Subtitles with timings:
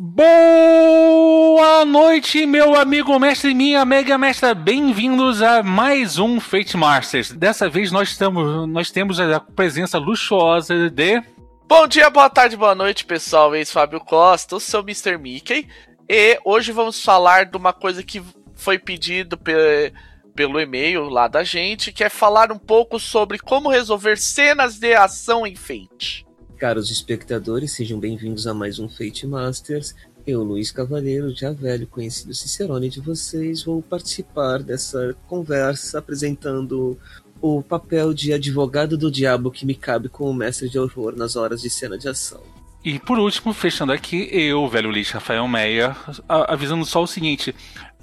[0.00, 4.54] Boa noite, meu amigo mestre e minha mega mestra.
[4.54, 7.32] Bem-vindos a mais um Fate Masters.
[7.32, 11.20] Dessa vez nós, estamos, nós temos a presença luxuosa de.
[11.66, 13.56] Bom dia, boa tarde, boa noite, pessoal.
[13.56, 15.18] Eis Fábio Costa, eu sou Mr.
[15.18, 15.66] Mickey.
[16.08, 18.22] E hoje vamos falar de uma coisa que
[18.54, 19.92] foi pedido pe
[20.32, 24.94] pelo e-mail lá da gente, que é falar um pouco sobre como resolver cenas de
[24.94, 26.27] ação em Fate.
[26.58, 29.94] Caros espectadores, sejam bem-vindos a mais um Fate Masters.
[30.26, 36.98] Eu, Luiz Cavaleiro, já velho conhecido Cicerone de vocês, vou participar dessa conversa apresentando
[37.40, 41.62] o papel de advogado do diabo que me cabe como mestre de horror nas horas
[41.62, 42.42] de cena de ação.
[42.84, 45.96] E por último, fechando aqui, eu, velho Luiz Rafael Meia,
[46.28, 47.54] avisando só o seguinte: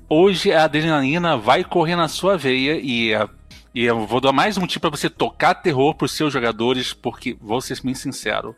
[0.08, 3.27] hoje a adrenalina vai correr na sua veia e a
[3.75, 6.93] e eu vou dar mais um motivo para você tocar terror para os seus jogadores,
[6.93, 8.55] porque vou ser bem sincero,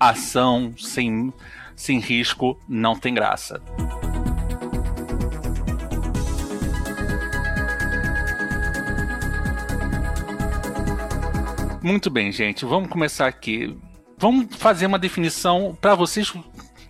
[0.00, 1.32] ação sem,
[1.76, 3.62] sem risco não tem graça.
[11.80, 13.78] Muito bem, gente, vamos começar aqui.
[14.18, 16.34] Vamos fazer uma definição para vocês,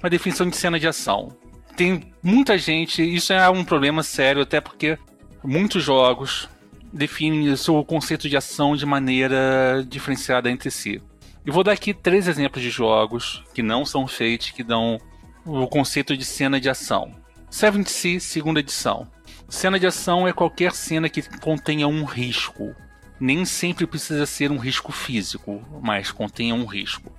[0.03, 1.37] uma definição de cena de ação.
[1.77, 4.99] Tem muita gente, isso é um problema sério, até porque
[5.45, 6.49] muitos jogos
[6.93, 11.03] definem o seu conceito de ação de maneira diferenciada entre si.
[11.45, 15.01] Eu vou dar aqui três exemplos de jogos que não são feitos, que dão
[15.45, 17.15] o conceito de cena de ação.
[17.51, 19.09] Seven Sea, segunda edição.
[19.49, 22.75] Cena de ação é qualquer cena que contenha um risco.
[23.19, 27.11] Nem sempre precisa ser um risco físico, mas contenha um risco.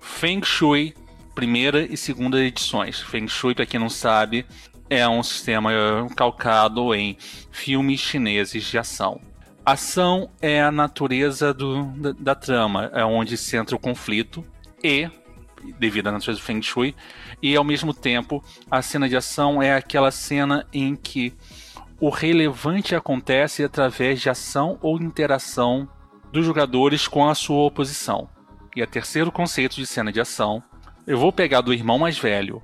[0.00, 0.94] Feng Shui,
[1.34, 3.00] primeira e segunda edições.
[3.00, 4.46] Feng Shui, para quem não sabe,
[4.88, 5.70] é um sistema
[6.16, 7.16] calcado em
[7.50, 9.20] filmes chineses de ação.
[9.64, 14.44] Ação é a natureza do, da, da, trama, é onde centra o conflito
[14.82, 15.08] e,
[15.78, 16.94] devido à natureza do Feng Shui,
[17.42, 21.32] e ao mesmo tempo a cena de ação é aquela cena em que
[21.98, 25.88] o relevante acontece através de ação ou interação
[26.30, 28.28] dos jogadores com a sua oposição.
[28.76, 30.62] E o terceiro conceito de cena de ação,
[31.06, 32.62] eu vou pegar do irmão mais velho,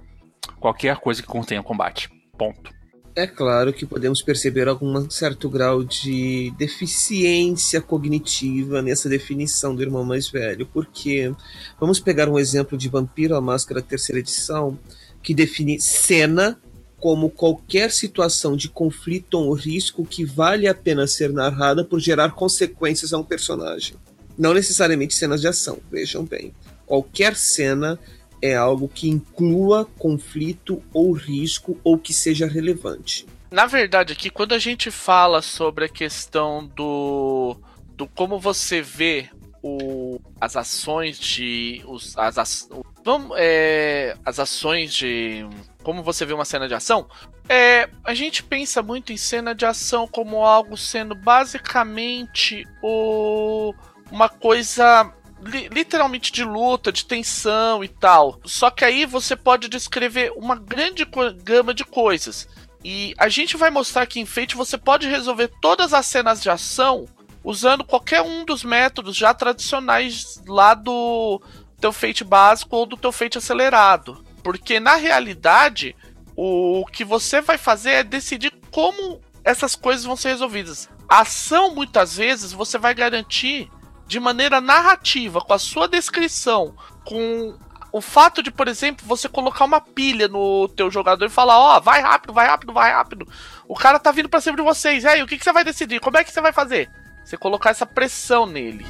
[0.58, 2.19] qualquer coisa que contenha combate.
[2.40, 2.72] Ponto.
[3.14, 10.04] É claro que podemos perceber algum certo grau de deficiência cognitiva nessa definição do irmão
[10.04, 11.30] mais velho, porque
[11.78, 14.78] vamos pegar um exemplo de Vampiro a Máscara terceira edição,
[15.22, 16.58] que define cena
[16.96, 22.30] como qualquer situação de conflito ou risco que vale a pena ser narrada por gerar
[22.30, 23.96] consequências a um personagem.
[24.38, 26.54] Não necessariamente cenas de ação, vejam bem.
[26.86, 27.98] Qualquer cena
[28.42, 33.26] é algo que inclua conflito ou risco ou que seja relevante.
[33.50, 37.56] Na verdade, aqui, quando a gente fala sobre a questão do,
[37.96, 39.28] do como você vê
[39.62, 41.82] o, as ações de.
[41.86, 42.68] Os, as,
[43.04, 45.46] vamos, é, as ações de.
[45.82, 47.08] Como você vê uma cena de ação,
[47.48, 53.74] é, a gente pensa muito em cena de ação como algo sendo basicamente o,
[54.10, 55.12] uma coisa
[55.44, 58.40] li literalmente de luta, de tensão e tal.
[58.44, 61.06] Só que aí você pode descrever uma grande
[61.42, 62.48] gama de coisas.
[62.84, 66.48] E a gente vai mostrar que em Fate você pode resolver todas as cenas de
[66.48, 67.06] ação
[67.44, 71.40] usando qualquer um dos métodos já tradicionais lá do
[71.80, 74.24] teu Fate básico ou do teu Fate acelerado.
[74.42, 75.94] Porque na realidade,
[76.36, 80.88] o que você vai fazer é decidir como essas coisas vão ser resolvidas.
[81.08, 83.70] A ação, muitas vezes, você vai garantir
[84.10, 87.56] de maneira narrativa, com a sua descrição, com
[87.92, 91.76] o fato de, por exemplo, você colocar uma pilha no teu jogador e falar, ó,
[91.76, 93.28] oh, vai rápido, vai rápido, vai rápido.
[93.68, 95.04] O cara tá vindo pra cima de vocês.
[95.04, 96.00] E aí, o que, que você vai decidir?
[96.00, 96.90] Como é que você vai fazer?
[97.24, 98.84] Você colocar essa pressão nele.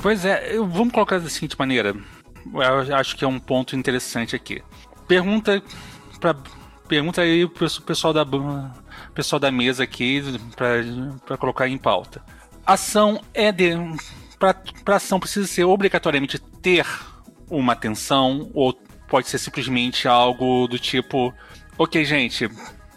[0.00, 1.94] Pois é, vamos colocar da seguinte maneira.
[2.54, 4.62] Eu acho que é um ponto interessante aqui.
[5.06, 5.62] Pergunta
[6.18, 6.34] para
[6.92, 8.26] pergunta aí pro pessoal da
[9.14, 10.22] pessoal da mesa aqui
[11.24, 12.22] para colocar em pauta.
[12.66, 13.70] Ação é de
[14.38, 16.86] para ação precisa ser obrigatoriamente ter
[17.48, 18.78] uma atenção ou
[19.08, 21.32] pode ser simplesmente algo do tipo,
[21.78, 22.50] ok gente,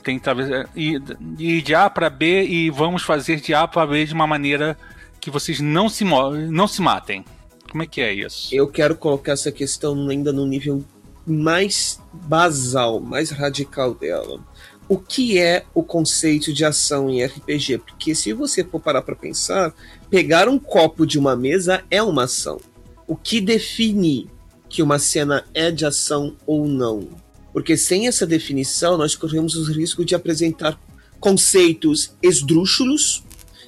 [0.04, 1.02] tem talvez ir,
[1.40, 4.78] ir de A para B e vamos fazer de A para B de uma maneira
[5.22, 7.24] que vocês não se não se matem.
[7.72, 8.54] Como é que é isso?
[8.54, 10.84] Eu quero colocar essa questão ainda no nível
[11.26, 14.40] mais basal, mais radical dela.
[14.88, 17.80] O que é o conceito de ação em RPG?
[17.80, 19.74] Porque se você for parar para pensar,
[20.10, 22.60] pegar um copo de uma mesa é uma ação.
[23.08, 24.30] O que define
[24.70, 27.08] que uma cena é de ação ou não?
[27.52, 30.80] Porque sem essa definição, nós corremos o risco de apresentar
[31.20, 33.24] conceitos esdrúxulos,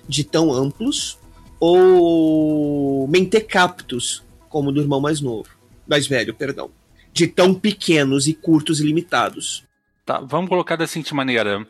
[0.08, 1.18] de tão amplos,
[1.60, 5.50] ou mentecaptos, como do irmão mais novo,
[5.88, 6.70] mais velho, perdão,
[7.18, 9.64] de tão pequenos e curtos e limitados.
[10.06, 11.66] Tá, vamos colocar da seguinte maneira.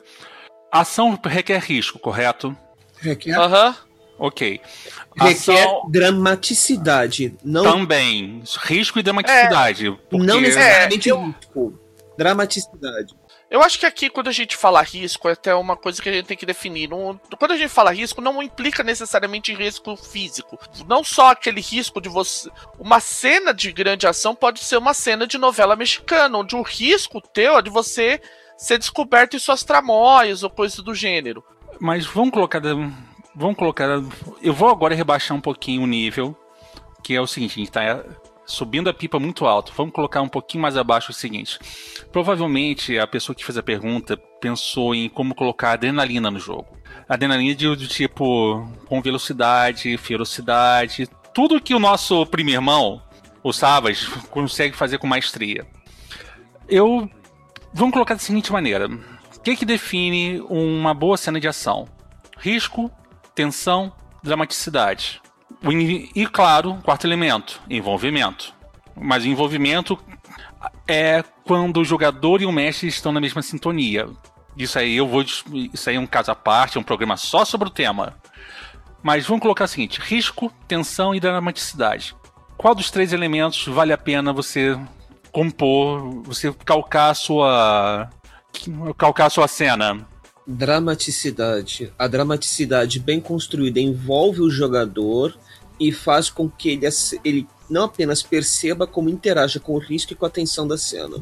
[0.69, 2.55] Ação requer risco, correto?
[2.99, 3.75] Requer, Aham.
[4.19, 4.59] Ok.
[5.15, 5.31] requer
[5.63, 8.41] Ação dramaticidade, não, também.
[8.63, 9.91] Risco e dramaticidade.
[10.09, 11.79] porque- não necessariamente É, eu- risco.
[12.17, 13.13] Dramaticidade.
[13.49, 16.11] Eu acho que aqui, quando a gente fala risco, é até uma coisa que a
[16.11, 16.89] gente tem que definir.
[16.89, 20.59] Quando a gente fala risco, não implica necessariamente risco físico.
[20.85, 22.51] Não só aquele risco de você.
[22.77, 27.21] Uma cena de grande ação pode ser uma cena de novela mexicana, onde o risco
[27.21, 28.21] teu é de você
[28.57, 31.41] ser descoberto em suas tramóias ou coisas do gênero.
[31.79, 32.61] Mas vamos colocar.
[33.33, 33.87] Vamos colocar.
[34.41, 36.35] Eu vou agora rebaixar um pouquinho o nível.
[37.01, 38.03] Que é o seguinte, a gente tá
[38.47, 39.73] subindo a pipa muito alto.
[39.75, 41.59] Vamos colocar um pouquinho mais abaixo o seguinte.
[42.11, 46.65] Provavelmente a pessoa que fez a pergunta pensou em como colocar adrenalina no jogo.
[47.07, 53.01] Adrenalina de, de tipo com velocidade, ferocidade, tudo que o nosso primo irmão,
[53.43, 55.67] o Savage, consegue fazer com maestria.
[56.67, 57.09] Eu
[57.73, 61.87] vamos colocar da seguinte maneira: o que, que define uma boa cena de ação?
[62.37, 62.89] Risco,
[63.35, 63.91] tensão,
[64.23, 65.21] dramaticidade.
[65.63, 68.53] E claro, quarto elemento, envolvimento.
[68.95, 69.97] Mas envolvimento
[70.87, 74.07] é quando o jogador e o mestre estão na mesma sintonia.
[74.57, 75.21] Isso aí eu vou.
[75.23, 78.15] Isso aí é um caso à parte, é um programa só sobre o tema.
[79.03, 82.15] Mas vamos colocar o seguinte: risco, tensão e dramaticidade.
[82.57, 84.77] Qual dos três elementos vale a pena você
[85.31, 88.09] compor, você calcar a sua.
[88.97, 90.07] calcar a sua cena?
[90.45, 91.93] Dramaticidade.
[91.99, 95.37] A dramaticidade bem construída envolve o jogador
[95.79, 96.87] e faz com que ele,
[97.23, 101.17] ele não apenas perceba, como interaja com o risco e com a tensão da cena.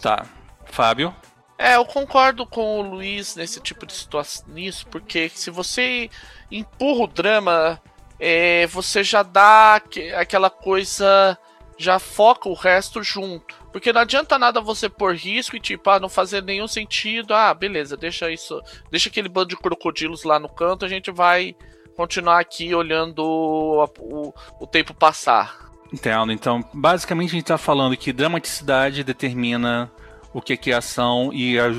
[0.00, 0.26] Tá.
[0.66, 1.14] Fábio?
[1.58, 6.10] É, eu concordo com o Luiz nesse tipo de situação nisso, porque se você
[6.50, 7.80] empurra o drama,
[8.20, 11.38] é, você já dá aque- aquela coisa,
[11.78, 13.54] já foca o resto junto.
[13.72, 17.34] Porque não adianta nada você pôr risco e tipo, ah, não fazer nenhum sentido.
[17.34, 21.56] Ah, beleza, deixa isso, deixa aquele bando de crocodilos lá no canto, a gente vai
[21.96, 25.70] continuar aqui olhando o, o, o tempo passar.
[25.92, 26.32] Entendo.
[26.32, 29.90] Então, basicamente a gente está falando que dramaticidade determina
[30.32, 31.70] o que que é ação e, a-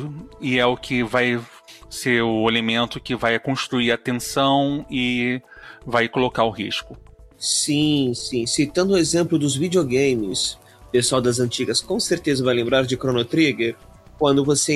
[0.42, 1.40] e é o que vai
[1.90, 5.42] ser o elemento que vai construir a tensão e
[5.86, 6.98] vai colocar o risco.
[7.38, 8.46] Sim, sim.
[8.48, 13.24] Citando o exemplo dos videogames, o pessoal das antigas com certeza vai lembrar de Chrono
[13.24, 13.76] Trigger.
[14.18, 14.74] Quando você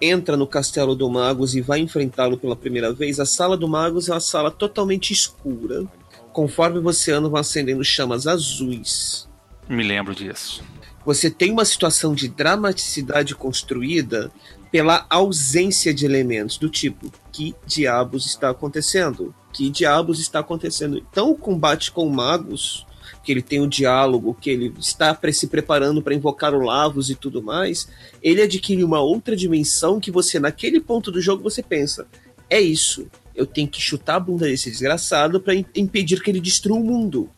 [0.00, 4.08] entra no castelo do Magus e vai enfrentá-lo pela primeira vez, a sala do Magus
[4.08, 5.84] é uma sala totalmente escura.
[6.32, 9.28] Conforme você anda, vão acendendo chamas azuis.
[9.68, 10.62] Me lembro disso.
[11.04, 14.30] Você tem uma situação de dramaticidade construída
[14.70, 19.34] pela ausência de elementos do tipo: que diabos está acontecendo?
[19.52, 20.98] Que diabos está acontecendo?
[20.98, 22.86] Então, o combate com magos,
[23.26, 27.10] que ele tem o diálogo, que ele está pre- se preparando para invocar o Lavos
[27.10, 27.88] e tudo mais,
[28.22, 32.06] ele adquire uma outra dimensão que você, naquele ponto do jogo, você pensa:
[32.48, 33.08] é isso.
[33.34, 37.28] Eu tenho que chutar a bunda desse desgraçado para impedir que ele destrua o mundo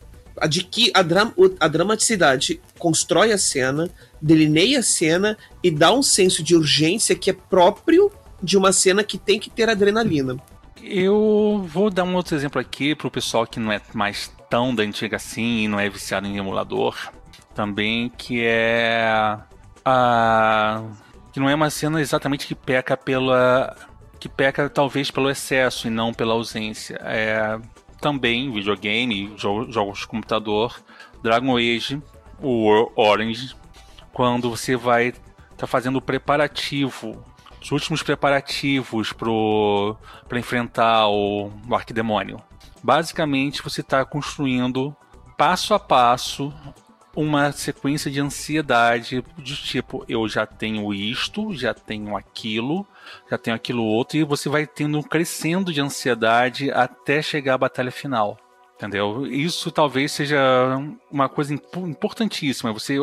[0.41, 3.89] adqui a, dra o- a dramaticidade constrói a cena,
[4.21, 8.09] delineia a cena e dá um senso de urgência que é próprio
[8.41, 10.37] de uma cena que tem que ter adrenalina.
[10.81, 14.73] Eu vou dar um outro exemplo aqui para o pessoal que não é mais tão
[14.73, 16.95] da antiga assim e não é viciado em emulador
[17.53, 19.37] também, que é
[19.85, 20.83] a
[21.31, 23.75] que não é uma cena exatamente que peca pela
[24.19, 26.99] que peca talvez pelo excesso e não pela ausência.
[27.03, 27.59] É
[28.01, 30.81] também videogame, jo- jogos de computador,
[31.21, 32.01] Dragon Age,
[32.41, 33.55] o Orange,
[34.13, 35.13] quando você vai
[35.57, 37.23] tá fazendo o preparativo,
[37.61, 42.41] os últimos preparativos para enfrentar o, o arquidemônio.
[42.83, 44.95] Basicamente, você está construindo
[45.37, 46.53] passo a passo
[47.15, 52.87] uma sequência de ansiedade de tipo, eu já tenho isto, já tenho aquilo,
[53.29, 57.57] já tenho aquilo outro, e você vai tendo um crescendo de ansiedade até chegar à
[57.57, 58.37] batalha final.
[58.75, 59.27] Entendeu?
[59.27, 60.39] Isso talvez seja
[61.11, 62.71] uma coisa impo- importantíssima.
[62.71, 62.95] Você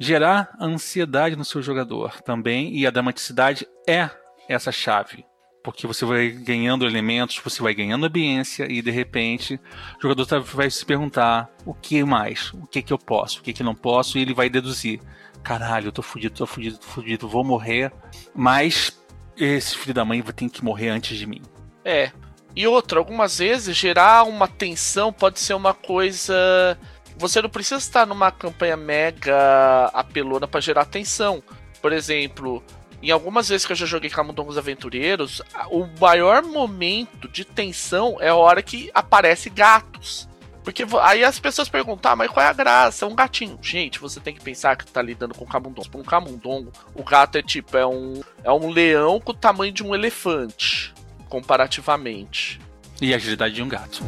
[0.00, 4.08] gerar ansiedade no seu jogador também, e a dramaticidade é
[4.48, 5.26] essa chave.
[5.64, 9.58] Porque você vai ganhando elementos, você vai ganhando ambiência e de repente
[9.98, 13.42] o jogador tá- vai se perguntar o que mais, o que que eu posso, o
[13.42, 15.00] que que não posso, e ele vai deduzir:
[15.42, 17.90] caralho, eu tô fudido, tô fudido, tô fudido, vou morrer,
[18.34, 19.00] mas
[19.38, 21.40] esse filho da mãe vai ter que morrer antes de mim.
[21.82, 22.12] É.
[22.54, 26.78] E outra, algumas vezes gerar uma tensão pode ser uma coisa.
[27.16, 31.42] Você não precisa estar numa campanha mega apelona para gerar tensão.
[31.80, 32.62] Por exemplo,
[33.04, 38.28] em algumas vezes que eu já joguei Camundongos Aventureiros, o maior momento de tensão é
[38.28, 40.26] a hora que aparece gatos.
[40.64, 43.04] Porque aí as pessoas perguntam, ah, mas qual é a graça?
[43.04, 43.58] É um gatinho.
[43.60, 45.90] Gente, você tem que pensar que tá lidando com camundongo.
[45.90, 49.72] Por um camundongo, o gato é tipo, é um, é um leão com o tamanho
[49.72, 50.94] de um elefante,
[51.28, 52.58] comparativamente.
[53.02, 54.02] E a agilidade de um gato.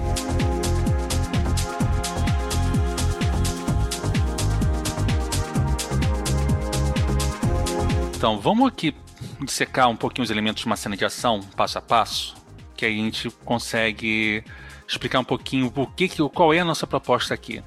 [8.26, 8.92] Então, vamos aqui
[9.40, 12.34] dissecar um pouquinho os elementos de uma cena de ação, passo a passo,
[12.74, 14.42] que aí a gente consegue
[14.84, 17.62] explicar um pouquinho o que, qual é a nossa proposta aqui.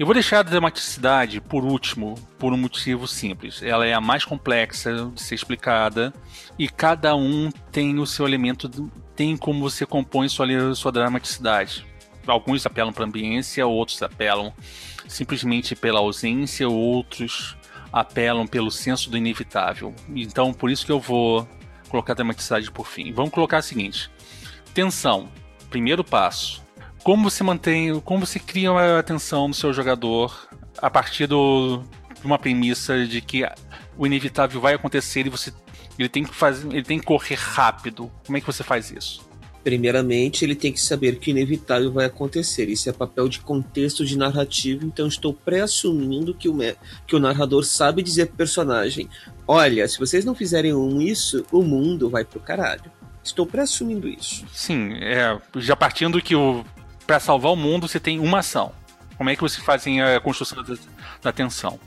[0.00, 3.62] Eu vou deixar a dramaticidade por último, por um motivo simples.
[3.62, 6.12] Ela é a mais complexa de ser explicada
[6.58, 8.68] e cada um tem o seu elemento,
[9.14, 11.86] tem como você compõe sua, sua dramaticidade.
[12.26, 14.52] Alguns apelam para a ambiência, outros apelam
[15.06, 17.56] simplesmente pela ausência, outros
[17.92, 19.94] apelam pelo senso do inevitável.
[20.14, 21.48] Então, por isso que eu vou
[21.88, 23.12] colocar a dramaticidade por fim.
[23.12, 24.10] Vamos colocar o seguinte:
[24.72, 25.28] tensão
[25.68, 26.62] primeiro passo.
[27.02, 31.82] Como você mantém, como você cria uma atenção no seu jogador a partir do,
[32.18, 33.42] de uma premissa de que
[33.96, 35.52] o inevitável vai acontecer e você
[35.98, 38.10] ele tem que fazer, ele tem que correr rápido.
[38.24, 39.29] Como é que você faz isso?
[39.62, 42.68] Primeiramente, ele tem que saber que o inevitável vai acontecer.
[42.68, 46.56] Isso é papel de contexto de narrativo, então estou pré-assumindo que o,
[47.06, 49.08] que o narrador sabe dizer pro personagem:
[49.46, 52.90] Olha, se vocês não fizerem um isso, o mundo vai pro caralho.
[53.22, 54.46] Estou pré-assumindo isso.
[54.54, 56.64] Sim, é, já partindo que o
[57.06, 58.72] para salvar o mundo você tem uma ação.
[59.16, 60.76] Como é que você faz a construção da,
[61.20, 61.78] da tensão?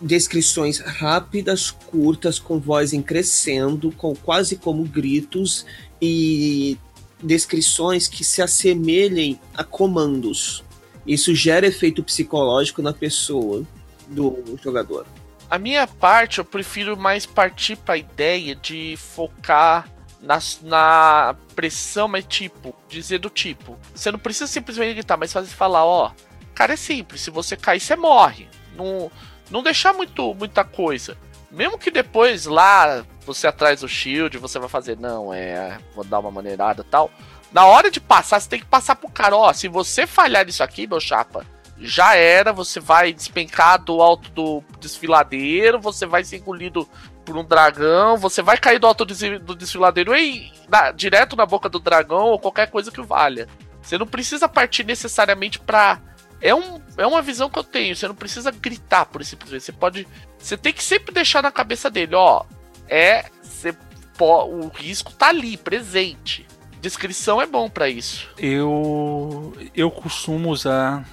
[0.00, 5.66] Descrições rápidas, curtas, com voz em crescendo, com quase como gritos
[6.00, 6.78] e
[7.22, 10.62] descrições que se assemelhem a comandos.
[11.06, 13.66] Isso gera efeito psicológico na pessoa
[14.08, 15.06] do jogador.
[15.50, 19.88] A minha parte, eu prefiro mais partir para a ideia de focar
[20.20, 23.76] na, na pressão, mas tipo, dizer do tipo.
[23.94, 26.12] Você não precisa simplesmente gritar, mas fazer falar, ó.
[26.54, 28.48] Cara, é simples, se você cair, você morre.
[28.76, 29.10] Não,
[29.50, 31.16] não deixar muito, muita coisa.
[31.50, 36.20] Mesmo que depois lá você atrás do shield, você vai fazer, não, é, vou dar
[36.20, 37.10] uma maneirada tal.
[37.52, 40.62] Na hora de passar, você tem que passar pro cara, ó, se você falhar nisso
[40.62, 41.44] aqui, meu chapa,
[41.76, 46.88] já era, você vai despencar do alto do desfiladeiro, você vai ser engolido
[47.24, 51.68] por um dragão, você vai cair do alto do desfiladeiro e na, direto na boca
[51.68, 53.48] do dragão ou qualquer coisa que valha.
[53.82, 56.00] Você não precisa partir necessariamente pra.
[56.40, 57.94] É, um, é uma visão que eu tenho.
[57.94, 60.06] Você não precisa gritar por esse Você pode.
[60.38, 62.44] Você tem que sempre deixar na cabeça dele, ó.
[62.88, 63.26] É.
[63.42, 63.74] Você,
[64.20, 66.46] o risco tá ali, presente.
[66.80, 68.28] Descrição é bom para isso.
[68.38, 69.54] Eu.
[69.74, 71.06] Eu costumo usar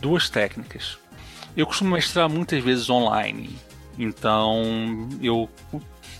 [0.00, 0.98] duas técnicas.
[1.56, 3.58] Eu costumo mestrar muitas vezes online
[4.02, 5.48] então, eu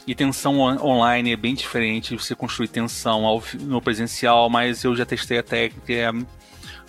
[0.06, 5.06] e tensão online é bem diferente você construir tensão ao, no presencial, mas eu já
[5.06, 6.10] testei a técnica é,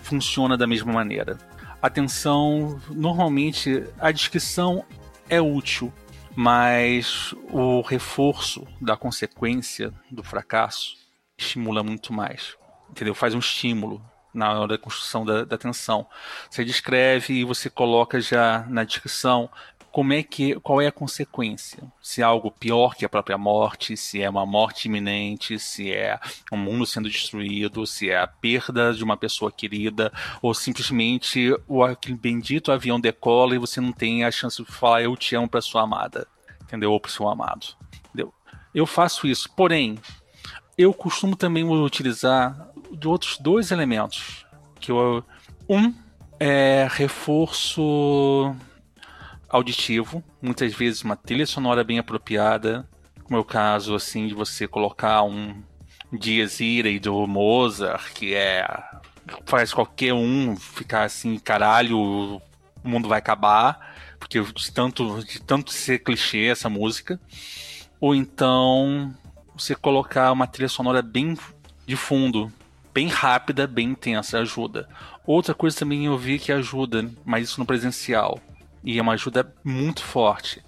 [0.01, 1.37] funciona da mesma maneira.
[1.81, 4.85] A tensão, normalmente, a descrição
[5.27, 5.91] é útil,
[6.35, 10.95] mas o reforço da consequência do fracasso
[11.37, 12.55] estimula muito mais.
[12.89, 13.15] Entendeu?
[13.15, 13.99] Faz um estímulo
[14.33, 16.05] na hora da construção da, da tensão.
[16.49, 19.49] Você descreve e você coloca já na descrição
[19.91, 21.83] como é que qual é a consequência?
[22.01, 26.17] Se é algo pior que a própria morte, se é uma morte iminente, se é
[26.51, 31.83] um mundo sendo destruído, se é a perda de uma pessoa querida, ou simplesmente o
[31.83, 35.49] aquele bendito avião decola e você não tem a chance de falar eu te amo
[35.49, 36.25] para sua amada,
[36.61, 36.91] entendeu?
[36.93, 37.67] Ou para seu amado,
[38.05, 38.33] entendeu?
[38.73, 39.99] Eu faço isso, porém
[40.77, 44.45] eu costumo também utilizar de outros dois elementos
[44.79, 45.23] que eu
[45.69, 45.93] um
[46.39, 48.55] é reforço
[49.51, 52.87] auditivo, muitas vezes uma trilha sonora bem apropriada,
[53.23, 55.61] como é o caso assim de você colocar um
[56.11, 58.65] Dias Irae do Mozart, que é
[59.45, 62.41] faz qualquer um ficar assim, caralho, o
[62.83, 67.19] mundo vai acabar, porque de tanto de tanto ser clichê essa música.
[67.99, 69.13] Ou então
[69.55, 71.37] você colocar uma trilha sonora bem
[71.85, 72.51] de fundo,
[72.93, 74.89] bem rápida, bem intensa, ajuda.
[75.25, 78.39] Outra coisa também eu vi que ajuda, mas isso no presencial
[78.83, 80.63] e é uma ajuda muito forte.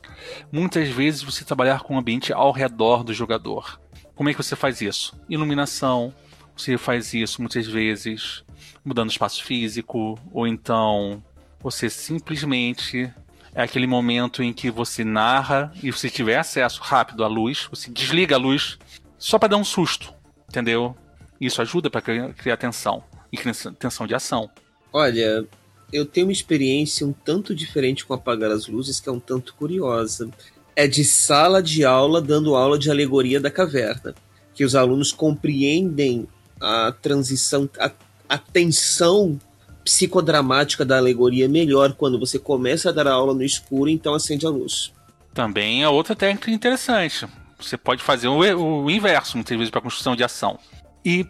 [0.51, 3.79] Muitas vezes você trabalhar com o ambiente ao redor do jogador.
[4.15, 5.19] Como é que você faz isso?
[5.27, 6.13] Iluminação.
[6.55, 8.43] Você faz isso muitas vezes
[8.85, 11.23] mudando espaço físico, ou então
[11.59, 13.11] você simplesmente
[13.55, 17.89] é aquele momento em que você narra e você tiver acesso rápido à luz, você
[17.89, 18.77] desliga a luz
[19.17, 20.13] só para dar um susto,
[20.49, 20.95] entendeu?
[21.39, 23.37] Isso ajuda para criar tensão e
[23.73, 24.49] tensão de ação.
[24.91, 25.45] Olha,
[25.93, 29.53] eu tenho uma experiência um tanto diferente com apagar as luzes que é um tanto
[29.53, 30.27] curiosa.
[30.75, 34.15] é de sala de aula dando aula de alegoria da caverna,
[34.55, 36.27] que os alunos compreendem
[36.59, 37.91] a transição, a,
[38.27, 39.39] a tensão
[39.83, 44.49] psicodramática da alegoria melhor quando você começa a dar aula no escuro, então acende a
[44.49, 44.91] luz.
[45.33, 47.27] Também é outra técnica interessante.
[47.59, 50.57] Você pode fazer o, o inverso, muitas vezes, para construção de ação.
[51.05, 51.25] E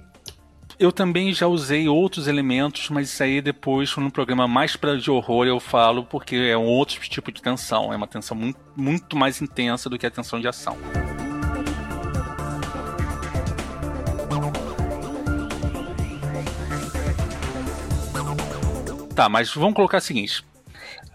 [0.84, 5.10] eu também já usei outros elementos, mas isso aí depois, no programa mais para de
[5.10, 7.94] horror, eu falo, porque é um outro tipo de tensão.
[7.94, 10.78] É uma tensão muito, muito mais intensa do que a tensão de ação.
[19.16, 20.44] Tá, mas vamos colocar o seguinte.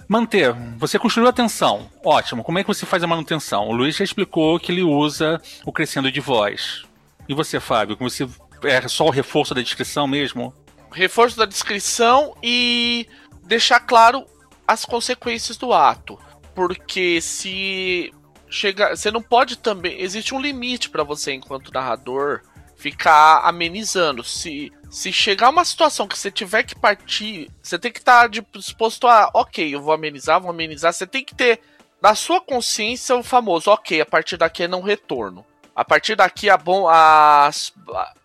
[0.08, 0.54] Manter.
[0.78, 1.90] Você construiu a tensão.
[2.02, 2.42] Ótimo.
[2.42, 3.68] Como é que você faz a manutenção?
[3.68, 6.84] O Luiz já explicou que ele usa o crescendo de voz.
[7.28, 7.94] E você, Fábio?
[7.94, 8.26] Como você
[8.62, 10.54] é só o reforço da descrição mesmo?
[10.90, 13.06] Reforço da descrição e
[13.44, 14.26] deixar claro
[14.66, 16.18] as consequências do ato.
[16.54, 18.12] Porque se
[18.48, 22.42] chega, você não pode também, existe um limite para você enquanto narrador
[22.76, 24.24] ficar amenizando.
[24.24, 28.42] Se se chegar uma situação que você tiver que partir, você tem que estar tá
[28.54, 31.60] disposto a, OK, eu vou amenizar, vou amenizar, você tem que ter
[32.00, 35.44] na sua consciência o famoso, OK, a partir daqui é não retorno.
[35.74, 37.50] A partir daqui a, bom, a,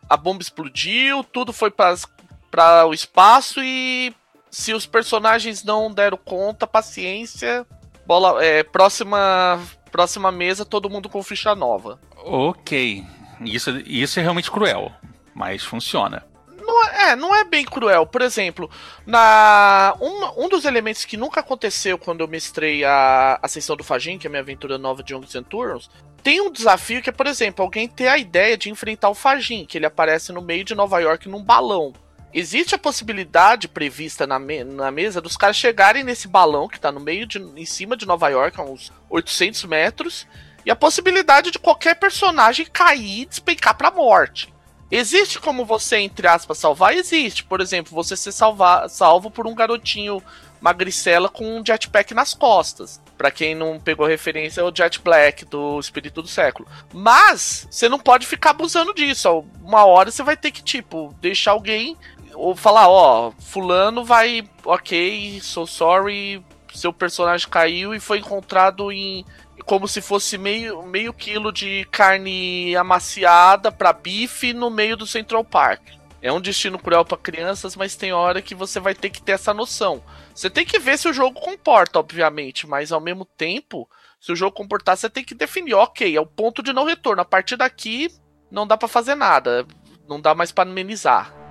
[0.09, 4.13] a bomba explodiu, tudo foi para o espaço e
[4.49, 7.65] se os personagens não deram conta, paciência,
[8.05, 9.59] bola, é, próxima
[9.91, 11.99] próxima mesa todo mundo com ficha nova.
[12.17, 13.05] Ok,
[13.41, 14.91] isso, isso é realmente cruel,
[15.35, 16.25] mas funciona.
[16.73, 18.05] Não é, é, não é bem cruel.
[18.07, 18.69] Por exemplo,
[19.05, 24.17] na um, um dos elementos que nunca aconteceu quando eu mestrei a Ascensão do Fajin,
[24.17, 25.89] que é a minha aventura nova de Young Centurions,
[26.23, 29.65] tem um desafio que é, por exemplo, alguém ter a ideia de enfrentar o Fajin,
[29.65, 31.93] que ele aparece no meio de Nova York num balão.
[32.33, 36.91] Existe a possibilidade prevista na, me na mesa dos caras chegarem nesse balão que tá
[36.91, 40.25] no meio de, em cima de Nova York, a uns 800 metros,
[40.65, 44.51] e a possibilidade de qualquer personagem cair e despencar pra morte.
[44.91, 46.93] Existe como você, entre aspas, salvar?
[46.93, 47.43] Existe.
[47.43, 50.21] Por exemplo, você ser salva salvo por um garotinho
[50.61, 53.01] magricela com um jetpack nas costas.
[53.17, 56.67] Para quem não pegou referência, é o Jet Black do Espírito do Século.
[56.93, 59.43] Mas você não pode ficar abusando disso.
[59.61, 61.97] Uma hora você vai ter que, tipo, deixar alguém
[62.33, 66.43] ou falar, ó, fulano vai, ok, so sorry,
[66.73, 69.25] seu personagem caiu e foi encontrado em
[69.65, 75.43] como se fosse meio, meio quilo de carne amaciada para bife no meio do Central
[75.43, 75.81] Park.
[76.21, 79.33] É um destino cruel para crianças, mas tem hora que você vai ter que ter
[79.33, 80.01] essa noção.
[80.33, 83.89] Você tem que ver se o jogo comporta, obviamente, mas ao mesmo tempo,
[84.21, 87.21] se o jogo comportar, você tem que definir, ok, é o ponto de não retorno.
[87.21, 88.09] A partir daqui,
[88.49, 89.65] não dá para fazer nada,
[90.07, 91.42] não dá mais para amenizar.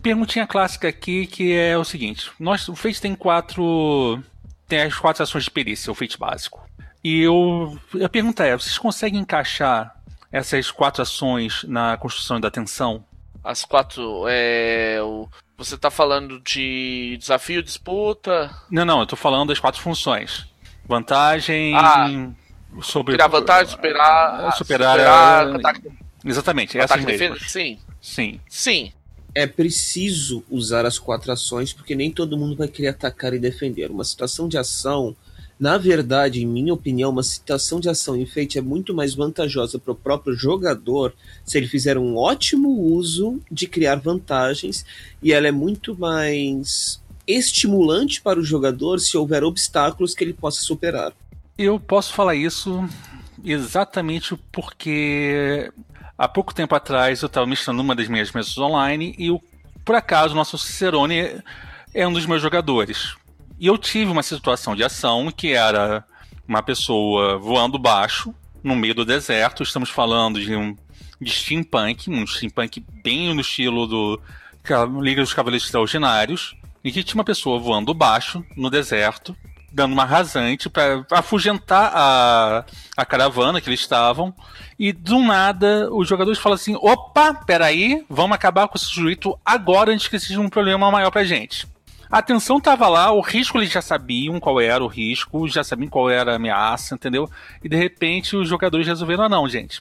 [0.00, 4.22] Perguntinha clássica aqui que é o seguinte: nós, o Fate tem quatro.
[4.66, 6.60] Tem as quatro ações de perícia, o Fate básico.
[7.02, 9.94] E eu, a pergunta é: vocês conseguem encaixar
[10.30, 13.04] essas quatro ações na construção da tensão?
[13.42, 14.24] As quatro.
[14.28, 18.50] É, o, você está falando de desafio, disputa?
[18.70, 20.46] Não, não, eu estou falando das quatro funções:
[20.86, 21.74] vantagem.
[21.76, 22.08] Ah,
[22.82, 23.14] sobre.
[23.14, 24.52] Tirar vantagem, superar.
[24.52, 24.98] Superar.
[24.98, 25.90] superar é, ataque,
[26.24, 27.50] exatamente, essas mesmas.
[27.50, 27.78] Sim.
[28.00, 28.40] Sim.
[28.48, 28.92] Sim
[29.34, 33.90] é preciso usar as quatro ações, porque nem todo mundo vai querer atacar e defender.
[33.90, 35.14] Uma situação de ação,
[35.58, 39.78] na verdade, em minha opinião, uma situação de ação em Fate é muito mais vantajosa
[39.78, 41.14] para o próprio jogador
[41.44, 44.84] se ele fizer um ótimo uso de criar vantagens,
[45.22, 50.62] e ela é muito mais estimulante para o jogador se houver obstáculos que ele possa
[50.62, 51.12] superar.
[51.56, 52.82] Eu posso falar isso
[53.44, 55.70] exatamente porque
[56.20, 59.40] Há pouco tempo atrás eu estava mestrando uma das minhas mesas online e o,
[59.82, 61.40] por acaso o nosso Cicerone
[61.94, 63.16] é um dos meus jogadores.
[63.58, 66.04] E eu tive uma situação de ação que era
[66.46, 69.62] uma pessoa voando baixo no meio do deserto.
[69.62, 70.76] Estamos falando de um
[71.18, 74.20] de steampunk, um steampunk bem no estilo do
[75.00, 76.54] Liga dos Cavaleiros Extraordinários,
[76.84, 79.34] e que tinha uma pessoa voando baixo no deserto,
[79.72, 82.64] dando uma rasante para afugentar a,
[82.96, 84.34] a caravana que eles estavam.
[84.78, 89.92] E do nada, os jogadores falam assim: opa, peraí, vamos acabar com esse sujeito agora
[89.92, 91.66] antes que seja um problema maior pra gente.
[92.10, 95.88] A atenção estava lá, o risco eles já sabiam qual era o risco, já sabiam
[95.88, 97.30] qual era a ameaça, entendeu?
[97.62, 99.80] E de repente os jogadores resolveram: ah, não, gente.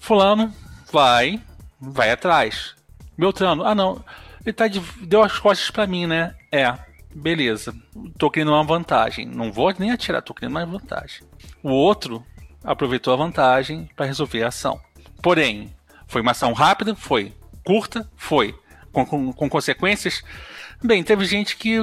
[0.00, 0.52] Fulano
[0.90, 1.40] vai,
[1.80, 2.74] vai atrás.
[3.16, 4.02] Beltrano, ah, não,
[4.44, 6.34] ele tá de, deu as costas para mim, né?
[6.50, 6.72] É,
[7.18, 7.74] beleza,
[8.16, 9.26] tô criando uma vantagem.
[9.26, 11.22] Não vou nem atirar, tô criando uma vantagem.
[11.62, 12.24] O outro
[12.64, 14.80] aproveitou a vantagem para resolver a ação.
[15.22, 15.74] Porém,
[16.06, 16.94] foi uma ação rápida?
[16.94, 17.32] Foi.
[17.64, 18.08] Curta?
[18.16, 18.54] Foi.
[18.92, 20.22] com, com, com consequências.
[20.82, 21.78] Bem, teve gente que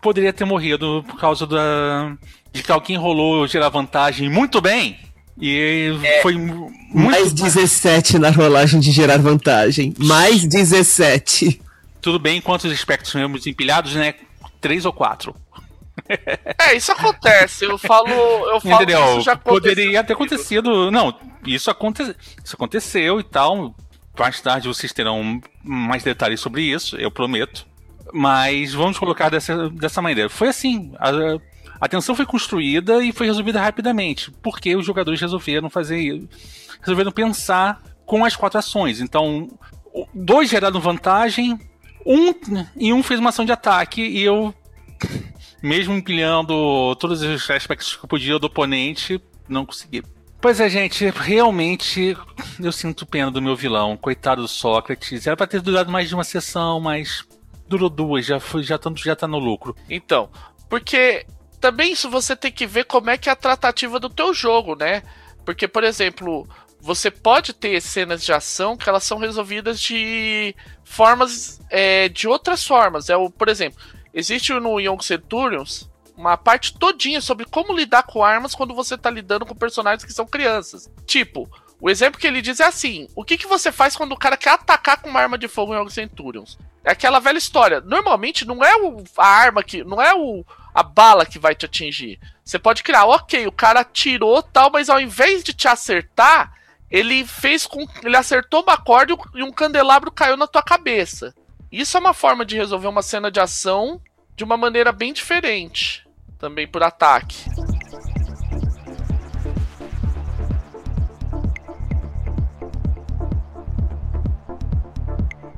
[0.00, 2.16] poderia ter morrido por causa da,
[2.52, 4.98] de que alguém rolou gerar vantagem muito bem.
[5.40, 6.72] E é, foi muito.
[6.92, 9.92] Mais 17 na rolagem de gerar vantagem.
[9.98, 11.60] Mais 17.
[12.00, 14.14] Tudo bem, quantos espectros temos empilhados, né?
[14.64, 15.36] Três ou quatro.
[16.58, 17.66] É, isso acontece.
[17.66, 19.04] Eu falo, eu falo Entendeu?
[19.10, 19.36] isso já.
[19.36, 20.90] Poderia ter acontecido.
[20.90, 21.14] Não,
[21.46, 22.02] isso, aconte...
[22.42, 23.74] isso aconteceu e tal.
[24.18, 27.66] Mais tarde vocês terão mais detalhes sobre isso, eu prometo.
[28.10, 30.30] Mas vamos colocar dessa, dessa maneira.
[30.30, 30.94] Foi assim.
[30.98, 31.10] A,
[31.78, 34.30] a tensão foi construída e foi resolvida rapidamente.
[34.42, 36.26] Porque os jogadores resolveram fazer.
[36.80, 39.02] Resolveram pensar com as quatro ações.
[39.02, 39.46] Então,
[40.14, 41.60] dois geraram vantagem,
[42.04, 42.34] um
[42.76, 44.54] e um fez uma ação de ataque e eu
[45.62, 50.02] mesmo empilhando todos os aspectos que eu podia do oponente, não consegui.
[50.40, 52.14] Pois é, gente, realmente
[52.60, 55.26] eu sinto pena do meu vilão, coitado do Sócrates.
[55.26, 57.24] Era pra ter durado mais de uma sessão, mas
[57.66, 59.74] durou duas, já, foi, já, tanto, já tá no lucro.
[59.88, 60.28] Então,
[60.68, 61.24] porque
[61.58, 64.76] também isso você tem que ver como é que é a tratativa do teu jogo,
[64.76, 65.02] né?
[65.46, 66.46] Porque, por exemplo,
[66.84, 72.66] você pode ter cenas de ação que elas são resolvidas de formas é, de outras
[72.66, 73.08] formas.
[73.08, 73.80] É o, por exemplo,
[74.14, 79.10] Existe no Young Centurions uma parte todinha sobre como lidar com armas quando você tá
[79.10, 80.88] lidando com personagens que são crianças.
[81.04, 84.16] Tipo, o exemplo que ele diz é assim: o que, que você faz quando o
[84.16, 86.56] cara quer atacar com uma arma de fogo em Young Centurions?
[86.84, 87.80] É aquela velha história.
[87.80, 89.82] Normalmente não é o, a arma que.
[89.82, 92.20] não é o, a bala que vai te atingir.
[92.44, 96.52] Você pode criar, ok, o cara atirou tal, mas ao invés de te acertar,
[96.90, 97.86] ele fez com.
[98.02, 101.34] ele acertou uma corda e um candelabro caiu na tua cabeça.
[101.70, 104.00] Isso é uma forma de resolver uma cena de ação
[104.36, 106.06] de uma maneira bem diferente,
[106.38, 107.44] também por ataque.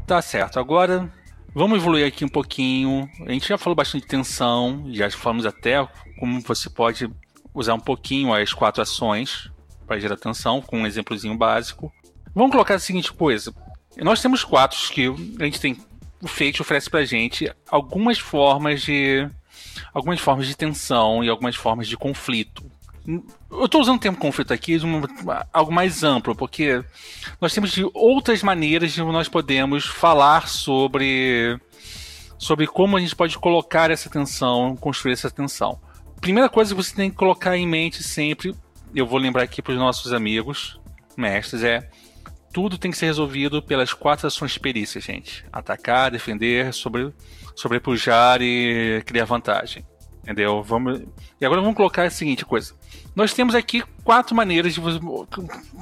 [0.06, 0.60] Tá certo.
[0.60, 1.12] Agora
[1.52, 3.10] vamos evoluir aqui um pouquinho.
[3.26, 5.86] A gente já falou bastante de tensão, já falamos até
[6.18, 7.10] como você pode
[7.52, 9.50] usar um pouquinho as quatro ações
[9.86, 11.92] para gerar tensão, com um exemplozinho básico.
[12.34, 13.54] Vamos colocar a seguinte coisa.
[13.96, 15.06] Nós temos quatro que
[15.40, 15.76] a gente tem
[16.22, 19.28] o Fate oferece pra gente algumas formas de.
[19.92, 22.64] algumas formas de tensão e algumas formas de conflito.
[23.50, 24.76] Eu estou usando o termo conflito aqui
[25.52, 26.84] algo mais amplo, porque
[27.40, 31.58] nós temos outras maneiras de nós podemos falar sobre
[32.38, 35.80] sobre como a gente pode colocar essa tensão, construir essa tensão.
[36.20, 38.54] Primeira coisa que você tem que colocar em mente sempre,
[38.94, 40.80] eu vou lembrar aqui para os nossos amigos
[41.16, 41.88] mestres, é
[42.52, 45.44] tudo tem que ser resolvido pelas quatro ações de perícia, gente.
[45.52, 47.12] Atacar, defender, sobre,
[47.54, 49.84] sobrepujar e criar vantagem.
[50.22, 50.62] Entendeu?
[50.62, 51.02] Vamos...
[51.38, 52.74] E agora vamos colocar a seguinte coisa.
[53.14, 54.80] Nós temos aqui quatro maneiras de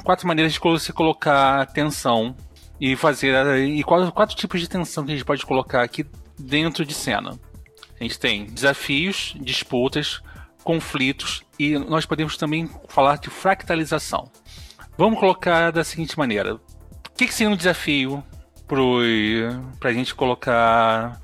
[0.03, 2.37] quatro maneiras de você colocar tensão
[2.81, 6.05] e fazer e quatro, quatro tipos de tensão que a gente pode colocar aqui
[6.37, 7.39] dentro de cena.
[8.01, 10.21] A gente tem desafios, disputas,
[10.65, 14.31] conflitos e nós podemos também falar de fractalização.
[14.97, 16.61] Vamos colocar da seguinte maneira: o
[17.17, 18.25] que, que seria um desafio
[18.67, 21.21] para a gente colocar.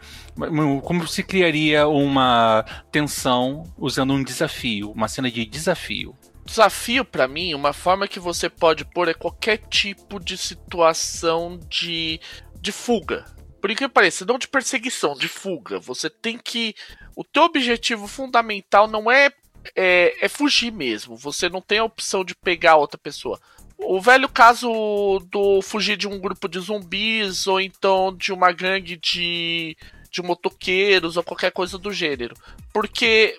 [0.84, 6.16] Como se criaria uma tensão usando um desafio, uma cena de desafio?
[6.46, 12.20] Desafio, para mim, uma forma que você pode pôr é qualquer tipo de situação de,
[12.60, 13.24] de fuga.
[13.60, 15.78] Por que pareça, não de perseguição, de fuga.
[15.80, 16.74] Você tem que.
[17.14, 19.30] O teu objetivo fundamental não é,
[19.76, 21.16] é, é fugir mesmo.
[21.16, 23.38] Você não tem a opção de pegar outra pessoa.
[23.78, 28.96] O velho caso do fugir de um grupo de zumbis ou então de uma gangue
[28.96, 29.76] de,
[30.10, 32.34] de motoqueiros ou qualquer coisa do gênero.
[32.72, 33.38] Porque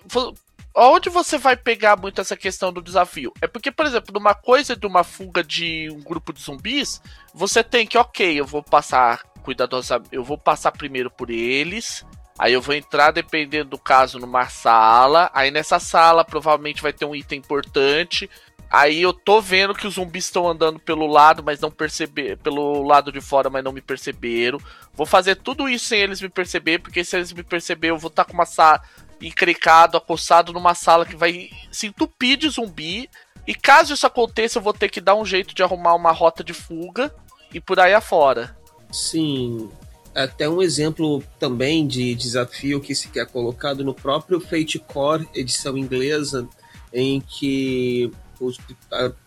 [0.74, 3.32] onde você vai pegar muito essa questão do desafio?
[3.40, 7.00] É porque, por exemplo, numa coisa de uma fuga de um grupo de zumbis,
[7.32, 12.04] você tem que, ok, eu vou passar cuidadosamente, eu vou passar primeiro por eles.
[12.38, 15.30] Aí eu vou entrar, dependendo do caso, numa sala.
[15.34, 18.28] Aí nessa sala provavelmente vai ter um item importante.
[18.70, 22.82] Aí eu tô vendo que os zumbis estão andando pelo lado, mas não perceber, pelo
[22.82, 24.58] lado de fora, mas não me perceberam.
[24.94, 28.08] Vou fazer tudo isso sem eles me perceber, porque se eles me perceberem, eu vou
[28.08, 28.80] estar tá com uma sala
[29.20, 33.10] encrecado, acossado numa sala que vai se entupir de zumbi.
[33.46, 36.42] E caso isso aconteça, eu vou ter que dar um jeito de arrumar uma rota
[36.42, 37.14] de fuga
[37.52, 38.56] e por aí afora.
[38.92, 39.68] Sim.
[40.14, 45.76] Até um exemplo também de desafio que se quer colocado no próprio Fate Core, edição
[45.76, 46.46] inglesa,
[46.92, 48.12] em que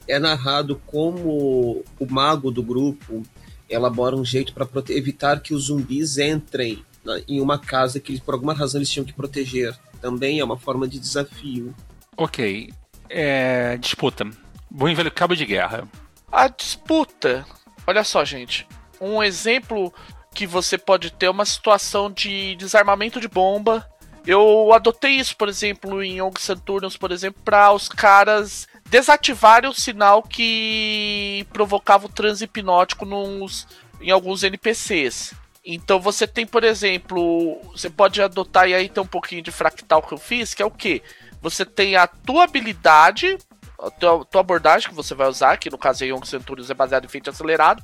[0.08, 3.24] é narrado como o mago do grupo
[3.70, 6.84] elabora um jeito para evitar que os zumbis entrem
[7.28, 9.76] em uma casa que por alguma razão eles tinham que proteger.
[10.02, 11.74] Também é uma forma de desafio.
[12.16, 12.72] Ok.
[13.10, 13.78] É...
[13.78, 14.30] Disputa.
[14.70, 15.88] Bom velho cabo de guerra.
[16.32, 17.46] A disputa.
[17.88, 18.68] Olha só, gente.
[19.06, 19.94] Um exemplo
[20.34, 23.90] que você pode ter uma situação de desarmamento de bomba.
[24.28, 29.74] Eu adotei isso, por exemplo, em Young Saturnos, por exemplo, para os caras desativarem o
[29.74, 33.68] sinal que provocava o transe hipnótico nos,
[34.02, 35.34] em alguns NPCs.
[35.64, 40.02] Então você tem, por exemplo, você pode adotar e aí tem um pouquinho de fractal
[40.02, 41.02] que eu fiz, que é o que?
[41.42, 43.38] Você tem a tua habilidade,
[43.86, 46.74] a tua, tua, abordagem que você vai usar, que no caso de Young Centurions é
[46.74, 47.84] baseado em feito acelerado,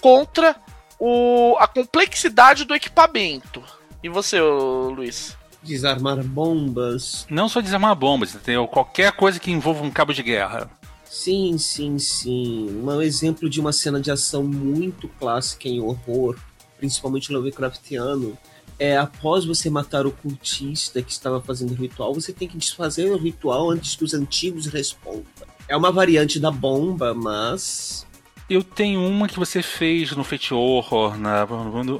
[0.00, 0.56] contra
[0.98, 3.62] o, a complexidade do equipamento.
[4.02, 5.36] E você, Luiz?
[5.62, 7.26] Desarmar bombas.
[7.28, 8.68] Não só desarmar bombas, entendeu?
[8.68, 10.70] Qualquer coisa que envolva um cabo de guerra.
[11.04, 12.82] Sim, sim, sim.
[12.82, 16.36] Um exemplo de uma cena de ação muito clássica em horror
[16.76, 18.36] principalmente Lovecraftiano,
[18.78, 23.10] é após você matar o cultista que estava fazendo o ritual, você tem que desfazer
[23.10, 25.24] o ritual antes que os antigos respondam.
[25.68, 28.06] É uma variante da bomba, mas.
[28.48, 31.46] Eu tenho uma que você fez no Fate Horror, na,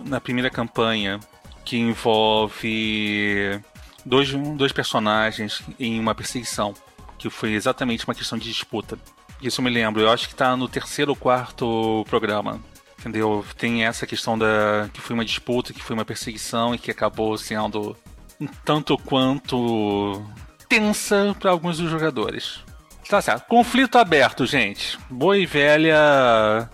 [0.05, 1.19] na primeira campanha,
[1.65, 3.61] que envolve
[4.05, 6.73] dois, dois personagens em uma perseguição,
[7.19, 8.97] que foi exatamente uma questão de disputa.
[9.43, 12.61] Isso eu me lembro, eu acho que está no terceiro ou quarto programa
[13.07, 13.45] entendeu?
[13.57, 17.39] Tem essa questão da que foi uma disputa, que foi uma perseguição e que acabou
[17.39, 17.97] sendo
[18.41, 20.23] um tanto quanto
[20.69, 22.61] tensa para alguns dos jogadores.
[23.09, 23.47] Tá certo.
[23.47, 24.99] Conflito aberto, gente.
[25.09, 26.69] Boa e velha.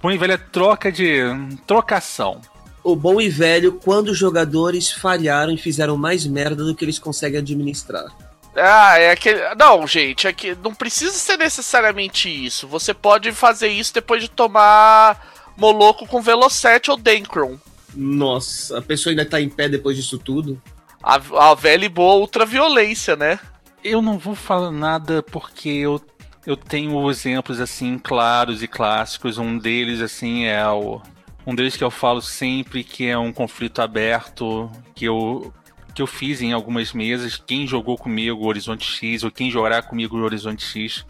[0.00, 1.18] Boa e velha troca de.
[1.66, 2.40] trocação.
[2.84, 7.00] O bom e velho quando os jogadores falharam e fizeram mais merda do que eles
[7.00, 8.06] conseguem administrar.
[8.54, 9.40] Ah, é aquele.
[9.56, 12.68] Não, gente, é que não precisa ser necessariamente isso.
[12.68, 15.20] Você pode fazer isso depois de tomar
[15.56, 17.58] Moloco com Velocete ou Denkron.
[17.94, 20.60] Nossa, a pessoa ainda tá em pé depois disso tudo?
[21.02, 21.14] A,
[21.50, 23.38] a velha e boa ultraviolência, né?
[23.82, 26.00] Eu não vou falar nada porque eu,
[26.46, 29.38] eu tenho exemplos assim claros e clássicos.
[29.38, 31.00] Um deles assim é o
[31.46, 35.52] um deles que eu falo sempre que é um conflito aberto que eu
[35.94, 37.38] que eu fiz em algumas mesas.
[37.38, 41.06] Quem jogou comigo Horizonte X ou quem jogará comigo Horizonte X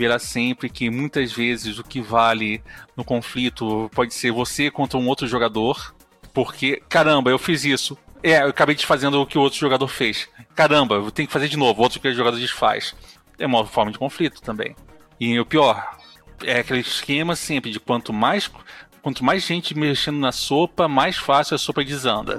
[0.00, 2.62] verá sempre que muitas vezes o que vale
[2.96, 5.94] no conflito pode ser você contra um outro jogador,
[6.32, 7.98] porque, caramba, eu fiz isso.
[8.22, 10.26] É, eu acabei desfazendo o que o outro jogador fez.
[10.54, 12.94] Caramba, eu tenho que fazer de novo, outro que o jogador desfaz.
[13.38, 14.74] É uma forma de conflito também.
[15.20, 15.98] E o pior,
[16.42, 18.50] é aquele esquema sempre de quanto mais,
[19.02, 22.38] quanto mais gente mexendo na sopa, mais fácil a sopa desanda.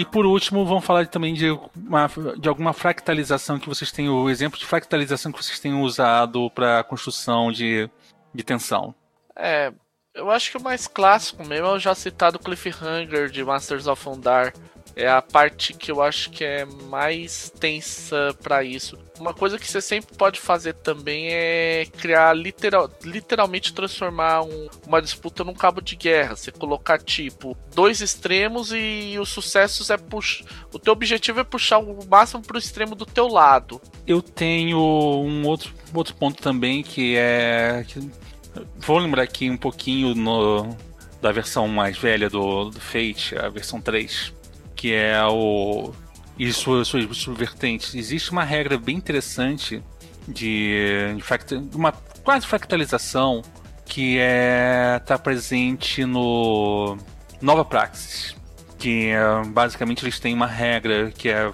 [0.00, 4.30] E por último, vamos falar também de, uma, de alguma fractalização que vocês têm, o
[4.30, 7.86] exemplo de fractalização que vocês têm usado para construção de,
[8.34, 8.94] de tensão.
[9.36, 9.70] É,
[10.14, 14.08] eu acho que o mais clássico mesmo é o já citado Cliffhanger de Masters of
[14.08, 14.54] Undar,
[14.96, 18.98] é a parte que eu acho que é mais tensa para isso.
[19.18, 25.00] Uma coisa que você sempre pode fazer também é criar literal, literalmente transformar um, uma
[25.00, 26.36] disputa num cabo de guerra.
[26.36, 30.46] Você colocar tipo dois extremos e os sucessos é puxar.
[30.72, 33.80] O teu objetivo é puxar o máximo pro extremo do teu lado.
[34.06, 37.84] Eu tenho um outro, outro ponto também que é.
[38.76, 40.74] Vou lembrar aqui um pouquinho no,
[41.20, 44.39] da versão mais velha do, do Fate, a versão 3
[44.80, 45.92] que é o
[46.38, 47.94] e suas, subvertentes.
[47.94, 49.82] Existe uma regra bem interessante
[50.26, 51.14] de,
[51.68, 51.92] de uma
[52.24, 53.42] quase fractalização
[53.84, 56.96] que é tá presente no
[57.42, 58.34] Nova Praxis,
[58.78, 61.52] que é, basicamente eles têm uma regra que é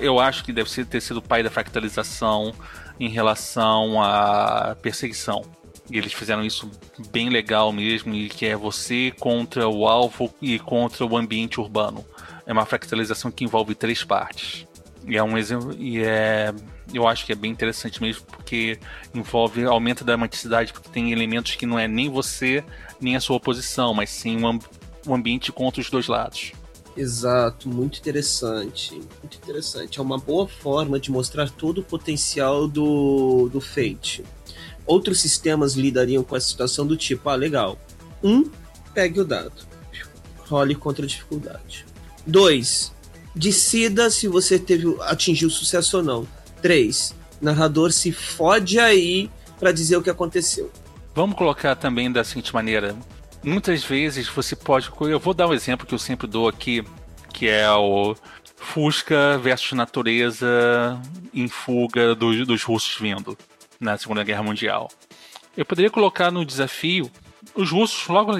[0.00, 2.54] eu acho que deve ter sido o pai da fractalização
[3.00, 5.42] em relação à perseguição.
[5.90, 6.70] E eles fizeram isso
[7.10, 12.06] bem legal mesmo, e que é você contra o alvo e contra o ambiente urbano
[12.46, 14.66] é uma fractalização que envolve três partes.
[15.06, 15.74] E é um exemplo.
[15.78, 16.52] E é.
[16.92, 18.78] Eu acho que é bem interessante mesmo, porque
[19.14, 22.62] envolve aumento da dramaticidade, porque tem elementos que não é nem você,
[23.00, 24.58] nem a sua oposição, mas sim um,
[25.06, 26.52] um ambiente contra os dois lados.
[26.96, 28.94] Exato, muito interessante.
[28.94, 29.98] Muito interessante.
[29.98, 34.24] É uma boa forma de mostrar todo o potencial do, do Fate.
[34.86, 37.78] Outros sistemas lidariam com a situação do tipo: ah, legal.
[38.22, 38.48] Um,
[38.92, 39.52] pegue o dado.
[40.46, 41.86] Role contra a dificuldade.
[42.26, 42.92] 2.
[43.34, 46.28] Decida se você teve atingiu sucesso ou não.
[46.62, 47.14] 3.
[47.40, 50.70] Narrador se fode aí para dizer o que aconteceu.
[51.14, 52.96] Vamos colocar também da seguinte maneira.
[53.42, 54.90] Muitas vezes você pode.
[55.00, 56.82] Eu vou dar um exemplo que eu sempre dou aqui,
[57.32, 58.14] que é o
[58.56, 60.98] Fusca versus natureza
[61.32, 63.36] em fuga dos, dos russos vindo
[63.78, 64.88] na Segunda Guerra Mundial.
[65.56, 67.10] Eu poderia colocar no desafio
[67.54, 68.32] os russos logo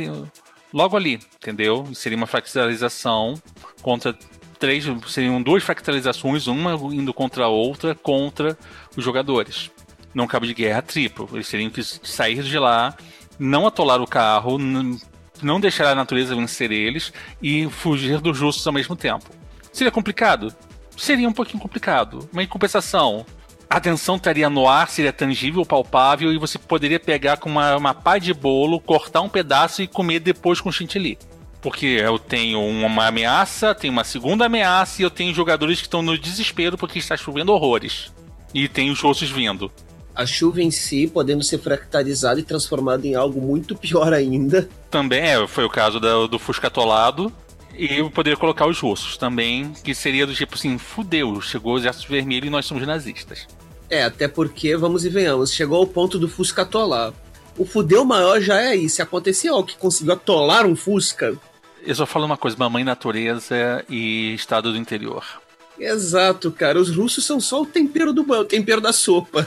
[0.74, 1.88] logo ali, entendeu?
[1.94, 3.40] Seria uma fractalização
[3.80, 4.12] contra
[4.58, 8.58] três, seriam duas fractalizações, uma indo contra a outra, contra
[8.96, 9.70] os jogadores.
[10.12, 11.28] Não cabo de guerra triplo.
[11.32, 12.96] Eles teriam que sair de lá,
[13.38, 18.72] não atolar o carro, não deixar a natureza vencer eles e fugir dos justos ao
[18.72, 19.24] mesmo tempo.
[19.72, 20.52] Seria complicado?
[20.96, 22.28] Seria um pouquinho complicado.
[22.32, 23.24] Mas em compensação,
[23.68, 27.94] a tensão estaria no ar, seria tangível, palpável e você poderia pegar com uma, uma
[27.94, 31.18] pá de bolo, cortar um pedaço e comer depois com chantilly.
[31.60, 36.02] Porque eu tenho uma ameaça, tenho uma segunda ameaça e eu tenho jogadores que estão
[36.02, 38.12] no desespero porque está chovendo horrores.
[38.52, 39.72] E tem os ossos vindo.
[40.14, 44.68] A chuva em si podendo ser fractalizada e transformada em algo muito pior ainda.
[44.90, 47.32] Também é, foi o caso do, do Fusca atolado.
[47.76, 51.78] E eu poderia colocar os russos também, que seria do tipo assim, fudeu, chegou o
[51.78, 53.46] exército vermelho e nós somos nazistas.
[53.90, 57.12] É, até porque, vamos e venhamos, chegou ao ponto do Fusca atolar.
[57.58, 61.36] O fudeu maior já é se acontecer algo que conseguiu atolar um Fusca...
[61.86, 65.22] Eu só falo uma coisa, mamãe natureza e estado do interior.
[65.78, 69.46] Exato, cara, os russos são só o tempero do banho, o tempero da sopa.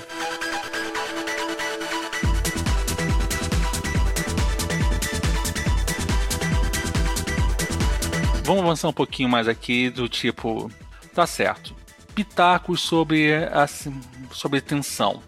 [8.47, 10.71] Vamos avançar um pouquinho mais aqui do tipo,
[11.13, 11.75] tá certo.
[12.15, 13.93] Pitacos sobre assim,
[14.31, 15.21] sobre tensão.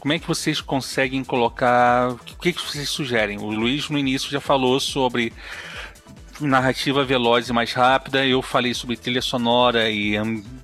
[0.00, 2.10] Como é que vocês conseguem colocar?
[2.10, 3.38] O que, que vocês sugerem?
[3.38, 5.32] O Luiz no início já falou sobre
[6.40, 8.26] narrativa veloz e mais rápida.
[8.26, 10.16] Eu falei sobre trilha sonora e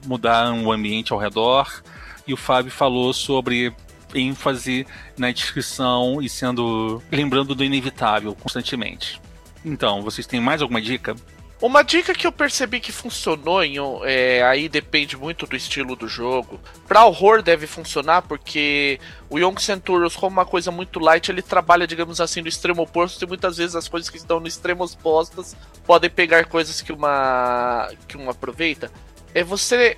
[0.04, 1.80] mudar o ambiente ao redor.
[2.26, 3.72] E o Fábio falou sobre
[4.12, 4.84] ênfase
[5.16, 9.20] na descrição e sendo lembrando do inevitável constantemente.
[9.64, 11.14] Então, vocês têm mais alguma dica?
[11.62, 16.08] Uma dica que eu percebi que funcionou, em, é, aí depende muito do estilo do
[16.08, 16.60] jogo.
[16.88, 18.98] Pra horror deve funcionar, porque
[19.30, 23.24] o Young Centurions, como uma coisa muito light, ele trabalha, digamos assim, no extremo oposto,
[23.24, 27.88] e muitas vezes as coisas que estão no extremo opostas podem pegar coisas que uma,
[28.08, 28.90] que uma aproveita.
[29.32, 29.96] É você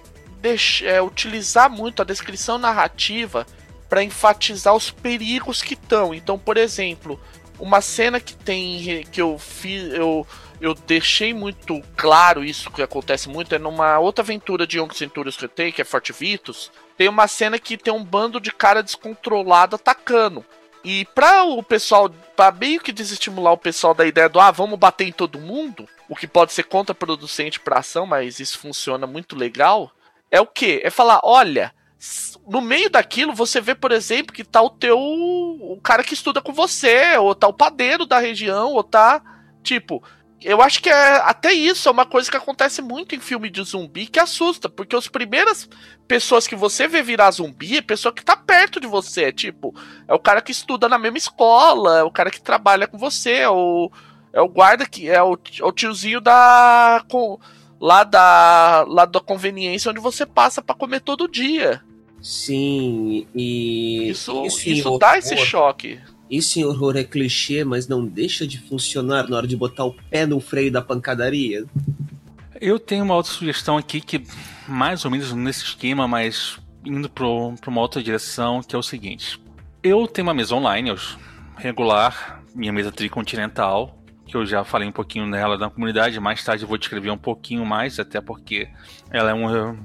[0.83, 3.47] é, utilizar muito a descrição narrativa
[3.89, 6.13] para enfatizar os perigos que estão.
[6.13, 7.19] Então, por exemplo,
[7.59, 9.93] uma cena que tem que eu fiz.
[9.95, 10.27] Eu,
[10.61, 15.37] eu deixei muito claro isso que acontece muito é numa outra aventura de Young Centurions
[15.37, 18.53] que eu tenho, que é Forte Vitus, tem uma cena que tem um bando de
[18.53, 20.45] cara descontrolado atacando.
[20.85, 24.79] E para o pessoal, para meio que desestimular o pessoal da ideia do ah, vamos
[24.79, 29.35] bater em todo mundo, o que pode ser contraproducente para ação, mas isso funciona muito
[29.35, 29.91] legal,
[30.31, 30.81] é o que?
[30.85, 31.75] É falar, olha,
[32.47, 36.43] no meio daquilo você vê, por exemplo, que tá o teu o cara que estuda
[36.43, 39.23] com você, ou tá o padeiro da região, ou tá
[39.63, 40.03] tipo,
[40.45, 43.63] eu acho que é até isso é uma coisa que acontece muito em filme de
[43.63, 45.69] zumbi que assusta, porque as primeiras
[46.07, 49.75] pessoas que você vê virar zumbi é pessoa que tá perto de você, é tipo,
[50.07, 53.33] é o cara que estuda na mesma escola, é o cara que trabalha com você,
[53.33, 53.91] é o,
[54.35, 57.41] é o guarda que é o, é o tiozinho da com,
[57.81, 61.83] lá da lá da conveniência onde você passa para comer todo dia.
[62.21, 66.01] Sim, e isso isso, isso dá esse choque.
[66.31, 69.95] Isso em horror é clichê, mas não deixa de funcionar na hora de botar o
[70.11, 71.65] pé no freio da pancadaria.
[72.61, 74.23] Eu tenho uma outra sugestão aqui que,
[74.67, 79.41] mais ou menos nesse esquema, mas indo para uma outra direção, que é o seguinte.
[79.83, 80.95] Eu tenho uma mesa online,
[81.57, 86.65] regular, minha mesa tricontinental, que eu já falei um pouquinho nela na comunidade, mais tarde
[86.65, 88.69] eu vou descrever um pouquinho mais, até porque
[89.11, 89.77] ela é um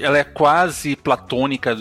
[0.00, 1.76] ela é quase platônica,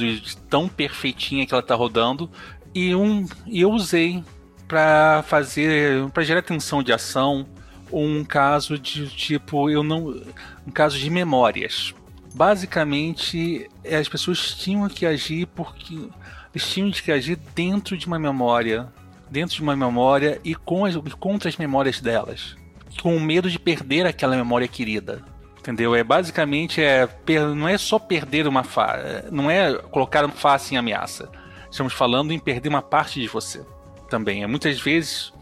[0.49, 2.29] tão perfeitinha que ela está rodando.
[2.73, 4.23] E, um, eu usei
[4.67, 7.45] para fazer, para gerar tensão de ação,
[7.91, 10.19] um caso de tipo, eu não,
[10.65, 11.93] um caso de memórias.
[12.33, 16.09] Basicamente, as pessoas tinham que agir porque
[16.53, 18.91] eles tinham que agir dentro de uma memória,
[19.29, 22.55] dentro de uma memória e com as, contra as memórias delas,
[23.01, 25.21] com medo de perder aquela memória querida.
[25.59, 25.95] Entendeu?
[25.95, 27.07] É basicamente é
[27.55, 31.29] não é só perder uma face, não é colocar uma face em ameaça
[31.73, 33.65] Estamos falando em perder uma parte de você
[34.07, 34.43] também.
[34.43, 35.33] É muitas vezes.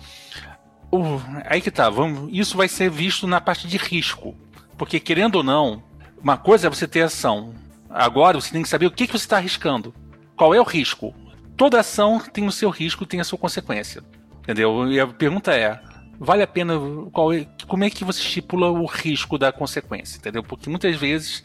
[0.90, 4.34] Uh, aí que tá, vamos, isso vai ser visto na parte de risco.
[4.78, 5.84] Porque, querendo ou não,
[6.24, 7.54] uma coisa é você ter ação.
[7.90, 9.94] Agora você tem que saber o que, que você está arriscando.
[10.34, 11.14] Qual é o risco?
[11.58, 14.02] Toda ação tem o seu risco, tem a sua consequência.
[14.40, 14.90] Entendeu?
[14.90, 15.82] E a pergunta é:
[16.22, 16.74] vale a pena.
[17.12, 20.18] Qual é, como é que você estipula o risco da consequência?
[20.18, 20.44] Entendeu?
[20.44, 21.44] Porque muitas vezes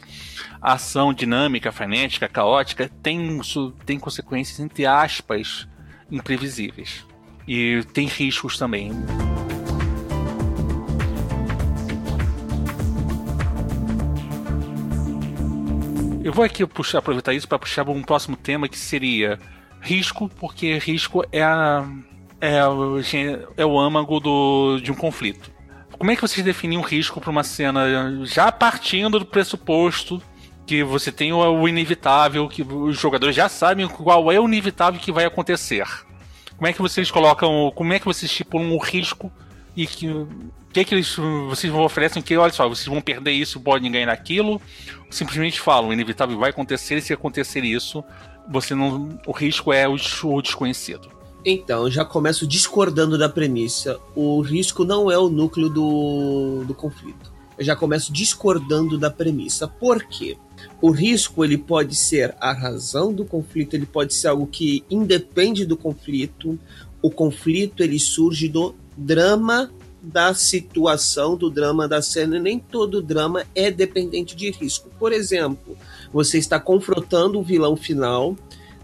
[0.61, 3.41] a ação dinâmica, frenética, caótica tem,
[3.85, 5.67] tem consequências, entre aspas,
[6.11, 7.03] imprevisíveis.
[7.47, 8.91] E tem riscos também.
[16.23, 19.39] Eu vou aqui puxar, aproveitar isso para puxar um próximo tema que seria
[19.81, 21.87] risco, porque risco é, a,
[22.39, 22.99] é, o,
[23.55, 25.51] é o âmago do, de um conflito.
[25.97, 30.21] como é que vocês definem um risco para uma cena já partindo do pressuposto
[30.65, 35.11] que você tem o inevitável, que os jogadores já sabem qual é o inevitável que
[35.11, 35.87] vai acontecer?
[36.57, 39.31] Como é que vocês colocam, como é que vocês estipulam o risco
[39.75, 40.07] e que
[40.73, 41.15] que, que eles
[41.47, 44.61] vocês oferecem que olha só vocês vão perder isso podem ganhar aquilo
[45.09, 48.03] simplesmente falam inevitável vai acontecer e se acontecer isso
[48.47, 53.99] você não o risco é o, o desconhecido então já começo discordando da premissa.
[54.15, 57.31] O risco não é o núcleo do, do conflito.
[57.57, 59.67] Eu já começo discordando da premissa.
[59.67, 60.37] Por quê?
[60.79, 65.65] O risco ele pode ser a razão do conflito ele pode ser algo que independe
[65.65, 66.59] do conflito.
[67.01, 69.71] O conflito ele surge do drama
[70.01, 72.39] da situação, do drama da cena.
[72.39, 74.89] Nem todo drama é dependente de risco.
[74.99, 75.75] Por exemplo,
[76.13, 78.35] você está confrontando o vilão final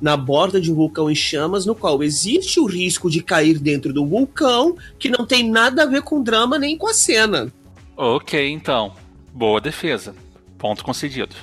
[0.04, 3.94] na borda de um vulcão em chamas, no qual existe o risco de cair dentro
[3.94, 7.50] do vulcão, que não tem nada a ver com drama nem com a cena.
[7.96, 8.94] Ok, então.
[9.32, 10.14] Boa defesa.
[10.58, 11.34] Ponto concedido.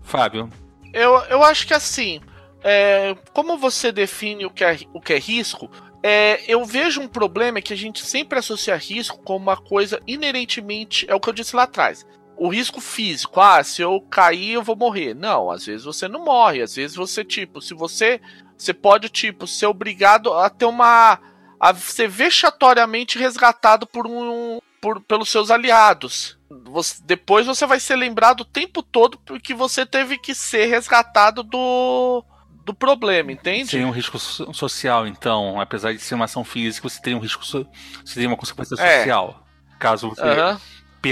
[0.00, 0.48] Fábio.
[0.92, 2.20] Eu, eu acho que assim.
[2.62, 5.68] É, como você define o que é, o que é risco?
[6.00, 11.04] É, eu vejo um problema que a gente sempre associa risco como uma coisa inerentemente.
[11.10, 12.06] É o que eu disse lá atrás.
[12.38, 15.14] O risco físico, ah, se eu cair eu vou morrer.
[15.14, 16.62] Não, às vezes você não morre.
[16.62, 18.20] Às vezes você, tipo, se você.
[18.56, 21.18] Você pode, tipo, ser obrigado a ter uma.
[21.60, 24.60] a ser vexatoriamente resgatado por um.
[24.80, 26.38] Por, pelos seus aliados.
[26.66, 31.42] Você, depois você vai ser lembrado o tempo todo porque você teve que ser resgatado
[31.42, 32.24] do
[32.68, 33.70] do problema, entende?
[33.70, 37.44] Tem um risco social, então, apesar de ser uma ação física, você tem um risco,
[37.44, 37.66] so
[38.04, 38.98] você tem uma consequência é.
[38.98, 39.42] social,
[39.78, 40.58] caso você uhum.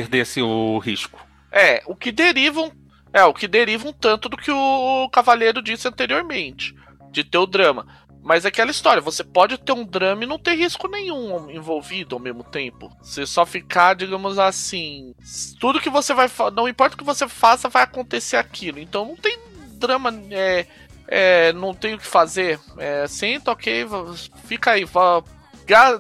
[0.01, 1.25] Perdesse o risco.
[1.51, 2.71] É, o que derivam,
[3.13, 6.75] é o que deriva um tanto do que o cavaleiro disse anteriormente,
[7.11, 7.87] de ter o drama.
[8.23, 12.17] Mas é aquela história, você pode ter um drama e não ter risco nenhum envolvido
[12.17, 12.91] ao mesmo tempo.
[13.01, 15.15] Você só ficar, digamos assim,
[15.61, 18.81] tudo que você vai, não importa o que você faça, vai acontecer aquilo.
[18.81, 19.39] Então não tem
[19.79, 20.67] drama é,
[21.07, 22.59] é, não tem o que fazer.
[22.77, 23.87] É, senta, ok,
[24.45, 25.23] fica aí, vá,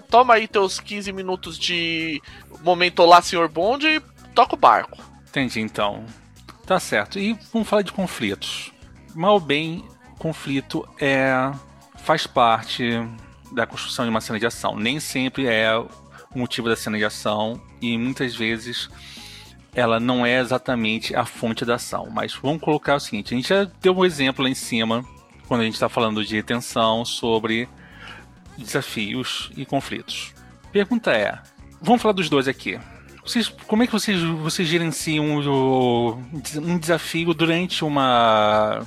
[0.08, 2.20] toma aí teus 15 minutos de
[2.66, 4.00] momento lá, senhor Bond, e
[4.34, 4.98] toca o barco.
[5.28, 6.04] Entendi, então.
[6.66, 7.18] Tá certo.
[7.18, 8.72] E vamos falar de conflitos.
[9.14, 9.84] Mal bem,
[10.18, 11.50] conflito é
[11.96, 12.84] faz parte
[13.52, 14.76] da construção de uma cena de ação.
[14.76, 15.88] Nem sempre é o
[16.34, 18.88] motivo da cena de ação e muitas vezes
[19.74, 22.08] ela não é exatamente a fonte da ação.
[22.10, 25.04] Mas vamos colocar o seguinte: a gente já deu um exemplo lá em cima,
[25.46, 27.68] quando a gente está falando de tensão, sobre
[28.56, 30.34] desafios e conflitos.
[30.72, 31.38] Pergunta é:
[31.80, 32.78] vamos falar dos dois aqui.
[33.24, 36.22] Vocês, como é que vocês, vocês gerenciam um,
[36.58, 38.86] um desafio durante uma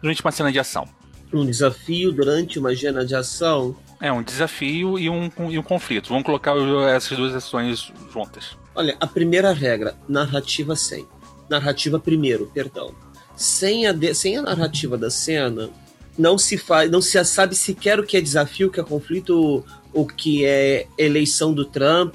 [0.00, 0.88] durante uma cena de ação?
[1.32, 3.76] Um desafio durante uma cena de ação?
[4.00, 6.08] É, um desafio e um, e um conflito.
[6.08, 6.54] Vamos colocar
[6.94, 8.56] essas duas ações juntas.
[8.74, 11.06] Olha, a primeira regra, narrativa sem.
[11.50, 12.94] Narrativa primeiro, perdão.
[13.36, 15.68] Sem a, de, sem a narrativa da cena,
[16.16, 19.64] não se faz, não se sabe sequer o que é desafio, o que é conflito,
[20.00, 22.14] o que é eleição do Trump,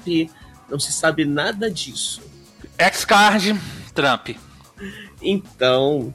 [0.70, 2.22] não se sabe nada disso.
[2.78, 3.58] X-Card,
[3.94, 4.30] Trump.
[5.22, 6.14] Então,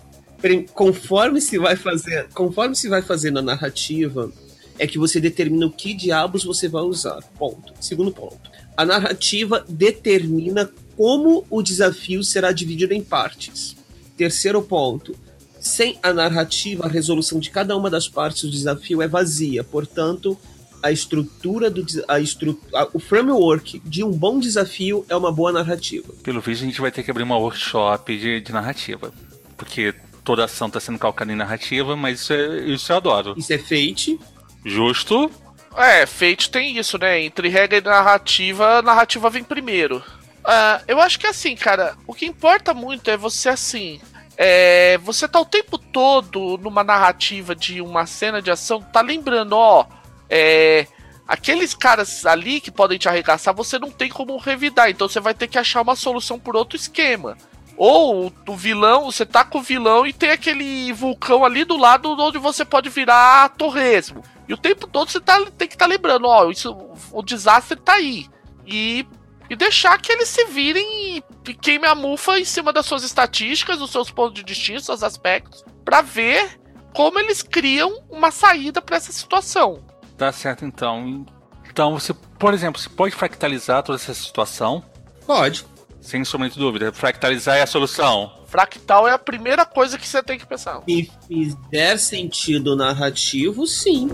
[0.74, 4.32] conforme se vai fazer, conforme se vai fazer na narrativa,
[4.78, 7.22] é que você determina o que diabos você vai usar.
[7.38, 7.74] Ponto.
[7.80, 8.50] Segundo ponto
[8.80, 13.76] a narrativa determina como o desafio será dividido em partes.
[14.16, 15.14] Terceiro ponto.
[15.60, 19.66] Sem a narrativa, a resolução de cada uma das partes do desafio é vazia.
[19.66, 20.40] Portanto,
[20.82, 25.52] a estrutura do a estru, a, o framework de um bom desafio é uma boa
[25.52, 26.14] narrativa.
[26.24, 29.12] Pelo visto, a gente vai ter que abrir uma workshop de, de narrativa.
[29.58, 33.34] Porque toda ação está sendo calcada em narrativa, mas isso, é, isso eu adoro.
[33.38, 34.20] Isso é fate.
[34.66, 35.32] Justo.
[35.76, 37.22] É, Fate tem isso, né?
[37.22, 39.98] Entre regra e narrativa, a narrativa vem primeiro.
[40.40, 44.00] Uh, eu acho que assim, cara, o que importa muito é você assim.
[44.36, 49.54] É, você tá o tempo todo numa narrativa de uma cena de ação, tá lembrando,
[49.54, 49.86] ó,
[50.30, 50.88] é,
[51.28, 55.34] aqueles caras ali que podem te arregaçar, você não tem como revidar, então você vai
[55.34, 57.38] ter que achar uma solução por outro esquema.
[57.78, 62.10] Ou o vilão, você tá com o vilão e tem aquele vulcão ali do lado
[62.20, 64.22] onde você pode virar torresmo.
[64.50, 66.76] E o tempo todo você tá, tem que estar tá lembrando, ó, isso,
[67.12, 68.28] o desastre tá aí.
[68.68, 69.08] E,
[69.50, 73.80] e deixar que eles se virem e queime a mufa em cima das suas estatísticas,
[73.80, 76.60] dos seus pontos de destino, seus aspectos, para ver
[76.94, 79.86] como eles criam uma saída para essa situação.
[80.20, 81.26] Tá certo, então.
[81.72, 84.84] Então, você, por exemplo, você pode fractalizar toda essa situação?
[85.26, 85.66] Pode.
[86.02, 86.92] Sem sombra de dúvida.
[86.92, 88.34] Fractalizar é a solução.
[88.48, 90.82] Fractal é a primeira coisa que você tem que pensar.
[90.86, 94.10] Se fizer sentido narrativo, sim.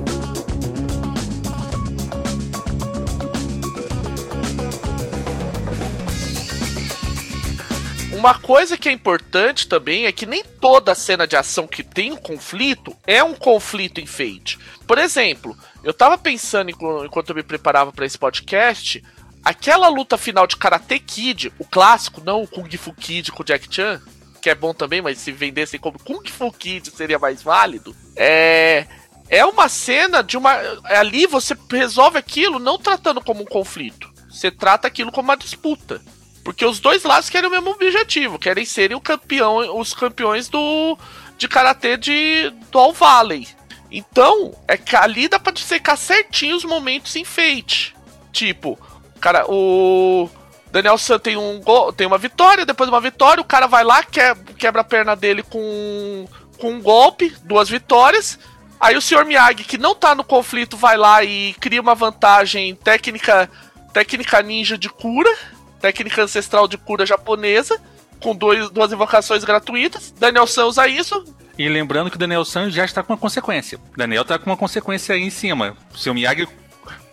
[8.26, 12.12] Uma coisa que é importante também é que nem toda cena de ação que tem
[12.12, 14.58] um conflito é um conflito enfeite.
[14.88, 19.04] Por exemplo, eu tava pensando enquanto eu me preparava para esse podcast,
[19.44, 23.46] aquela luta final de Karate Kid, o clássico, não o Kung Fu Kid com o
[23.46, 24.02] Jack Chan,
[24.42, 27.96] que é bom também, mas se vendessem como Kung Fu Kid seria mais válido.
[28.16, 28.88] É
[29.30, 30.56] é uma cena de uma
[30.86, 34.12] ali você resolve aquilo não tratando como um conflito.
[34.32, 36.02] Você trata aquilo como uma disputa.
[36.46, 40.96] Porque os dois lados querem o mesmo objetivo, querem serem campeão, os campeões do
[41.40, 43.48] de karatê de do All Valley.
[43.92, 47.96] Então, é que ali dá pra secar certinho os momentos em fate.
[48.32, 48.78] Tipo,
[49.20, 50.30] cara, o
[50.72, 53.84] Daniel San tem um gol, tem uma vitória, depois de uma vitória, o cara vai
[53.84, 56.28] lá, quebra a perna dele com,
[56.60, 58.38] com um golpe, duas vitórias.
[58.80, 59.26] Aí o Sr.
[59.26, 63.50] Miyagi, que não tá no conflito, vai lá e cria uma vantagem técnica,
[63.92, 65.55] técnica ninja de cura
[65.86, 67.80] técnica ancestral de cura japonesa,
[68.20, 70.12] com dois, duas invocações gratuitas.
[70.18, 71.24] Daniel San usa isso.
[71.60, 73.80] E lembrando que o Daniel San já está com uma consequência.
[73.96, 75.78] Daniel está com uma consequência aí em cima.
[75.94, 76.48] O seu Miyagi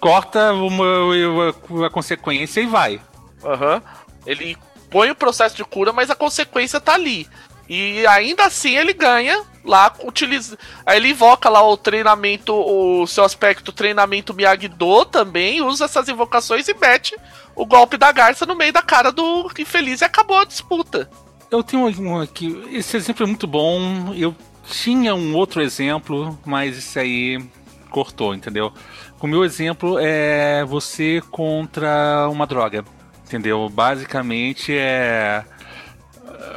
[0.01, 2.99] corta uma, uma, a consequência e vai.
[3.45, 3.75] Aham.
[3.75, 3.83] Uhum.
[4.25, 4.57] Ele
[4.91, 7.29] põe o processo de cura, mas a consequência tá ali.
[7.69, 10.59] E ainda assim ele ganha lá, utiliza.
[10.85, 16.69] Aí ele invoca lá o treinamento, o seu aspecto treinamento Miyagi-Do também, usa essas invocações
[16.69, 17.17] e mete
[17.55, 21.09] o golpe da garça no meio da cara do infeliz e acabou a disputa.
[21.51, 24.15] Eu tenho um aqui, esse exemplo é muito bom.
[24.15, 24.35] Eu
[24.65, 27.45] tinha um outro exemplo, mas esse aí
[27.91, 28.73] cortou, entendeu?
[29.21, 32.85] O meu exemplo é você contra uma droga,
[33.25, 33.69] entendeu?
[33.69, 35.45] Basicamente é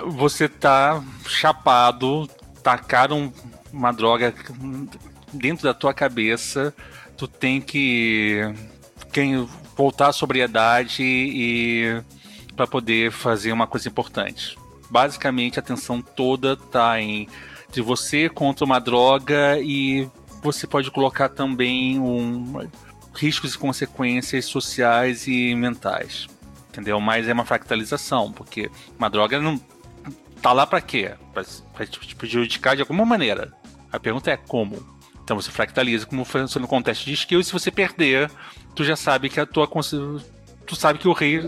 [0.08, 2.28] você tá chapado,
[2.64, 3.32] tacaram
[3.72, 4.34] uma droga
[5.34, 6.74] dentro da tua cabeça,
[7.18, 8.42] tu tem que
[9.12, 12.02] quem voltar à sobriedade e
[12.56, 14.58] para poder fazer uma coisa importante.
[14.90, 17.28] Basicamente, a atenção toda tá em
[17.72, 20.10] de você contra uma droga e
[20.42, 22.70] você pode colocar também um
[23.14, 26.28] riscos e consequências sociais e mentais.
[26.70, 27.00] Entendeu?
[27.02, 29.60] Mas é uma fractalização, porque uma droga não
[30.42, 31.14] tá lá para quê?
[31.34, 33.54] Para te prejudicar de alguma maneira.
[33.92, 34.96] A pergunta é como.
[35.24, 38.30] Então você fractaliza como funciona no teste de skill e se você perder,
[38.76, 39.68] tu já sabe que a tua
[40.66, 41.40] tu sabe que o rei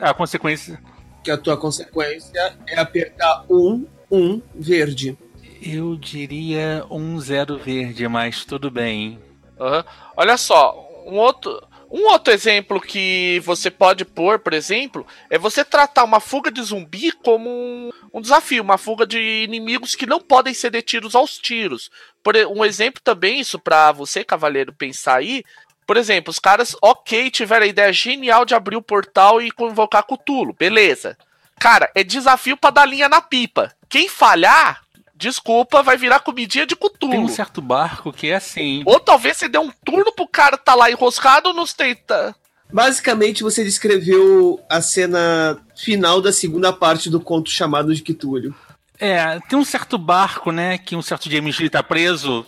[0.00, 0.80] é a consequência
[1.22, 5.16] que a tua consequência é apertar um um verde.
[5.62, 9.20] Eu diria um zero verde, mas tudo bem.
[9.58, 9.84] Uhum.
[10.16, 10.74] Olha só,
[11.06, 16.20] um outro um outro exemplo que você pode pôr, por exemplo, é você tratar uma
[16.20, 20.70] fuga de zumbi como um, um desafio, uma fuga de inimigos que não podem ser
[20.70, 21.90] detidos aos tiros.
[22.22, 25.42] Por um exemplo também, isso para você, cavaleiro, pensar aí.
[25.84, 30.04] Por exemplo, os caras, ok, tiveram a ideia genial de abrir o portal e convocar
[30.04, 31.18] Cutulo, beleza.
[31.58, 33.74] Cara, é desafio para dar linha na pipa.
[33.88, 34.80] Quem falhar,
[35.20, 37.12] desculpa, vai virar comidinha de cutulo.
[37.12, 38.82] Tem um certo barco que é assim.
[38.86, 42.34] Ou talvez você dê um turno pro cara tá lá enroscado nos tenta.
[42.72, 48.54] Basicamente, você descreveu a cena final da segunda parte do conto chamado de Quitúlio.
[48.98, 52.46] É, tem um certo barco, né, que um certo James Lee tá preso,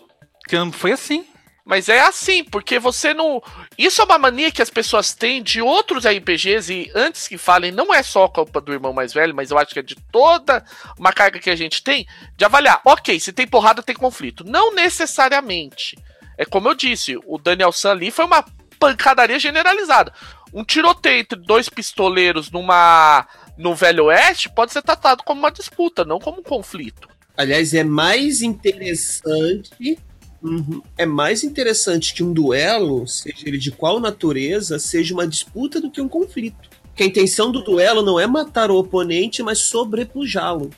[0.48, 1.24] que foi assim.
[1.64, 3.40] Mas é assim, porque você não.
[3.78, 7.70] Isso é uma mania que as pessoas têm de outros RPGs, e antes que falem,
[7.70, 10.64] não é só culpa do irmão mais velho, mas eu acho que é de toda
[10.98, 12.06] uma carga que a gente tem,
[12.36, 14.44] de avaliar, ok, se tem porrada, tem conflito.
[14.44, 15.96] Não necessariamente.
[16.36, 18.44] É como eu disse, o Daniel San ali foi uma
[18.78, 20.12] pancadaria generalizada.
[20.52, 23.26] Um tiroteio entre dois pistoleiros numa.
[23.56, 27.08] no Velho Oeste pode ser tratado como uma disputa, não como um conflito.
[27.36, 29.96] Aliás, é mais interessante
[30.42, 30.82] Uhum.
[30.98, 35.90] É mais interessante que um duelo, seja ele de qual natureza, seja uma disputa do
[35.90, 36.68] que um conflito.
[36.94, 40.70] Que a intenção do duelo não é matar o oponente, mas sobrepujá-lo.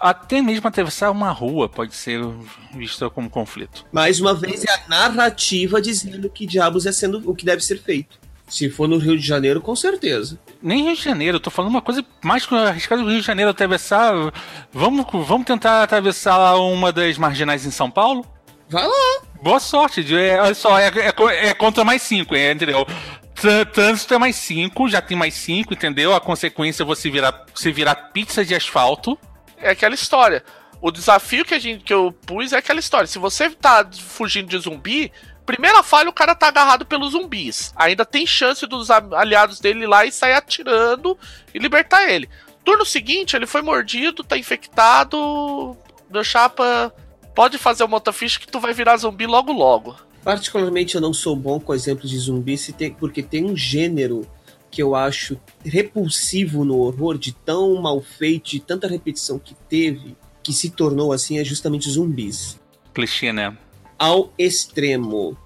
[0.00, 2.20] Até mesmo atravessar uma rua pode ser
[2.72, 3.84] visto como conflito.
[3.90, 7.82] Mais uma vez, é a narrativa dizendo que diabos é sendo o que deve ser
[7.82, 8.18] feito.
[8.48, 10.38] Se for no Rio de Janeiro, com certeza.
[10.62, 13.50] Nem Rio de Janeiro, eu tô falando uma coisa mais arriscada do Rio de Janeiro
[13.50, 14.14] atravessar.
[14.72, 18.24] Vamos, vamos tentar atravessar uma das marginais em São Paulo?
[18.68, 19.22] Vai lá.
[19.42, 20.04] Boa sorte.
[20.14, 22.86] É, olha só, é, é, é contra mais 5, é, entendeu?
[23.72, 26.14] Trânsito é mais 5, já tem mais 5, entendeu?
[26.14, 29.16] A consequência é você virar, você virar pizza de asfalto.
[29.56, 30.42] É aquela história.
[30.80, 33.06] O desafio que, a gente, que eu pus é aquela história.
[33.06, 35.12] Se você tá fugindo de zumbi,
[35.46, 37.72] primeira falha o cara tá agarrado pelos zumbis.
[37.76, 41.16] Ainda tem chance dos aliados dele ir lá e sair atirando
[41.54, 42.28] e libertar ele.
[42.64, 45.76] Turno seguinte, ele foi mordido, tá infectado.
[46.10, 46.92] Meu chapa
[47.38, 49.94] pode fazer o motofish que tu vai virar zumbi logo logo.
[50.24, 54.26] Particularmente eu não sou bom com exemplos de zumbi se tem, porque tem um gênero
[54.68, 60.16] que eu acho repulsivo no horror, de tão mal feito, de tanta repetição que teve,
[60.42, 62.60] que se tornou assim, é justamente zumbis.
[62.92, 63.56] Clichê, né?
[63.96, 65.38] Ao extremo.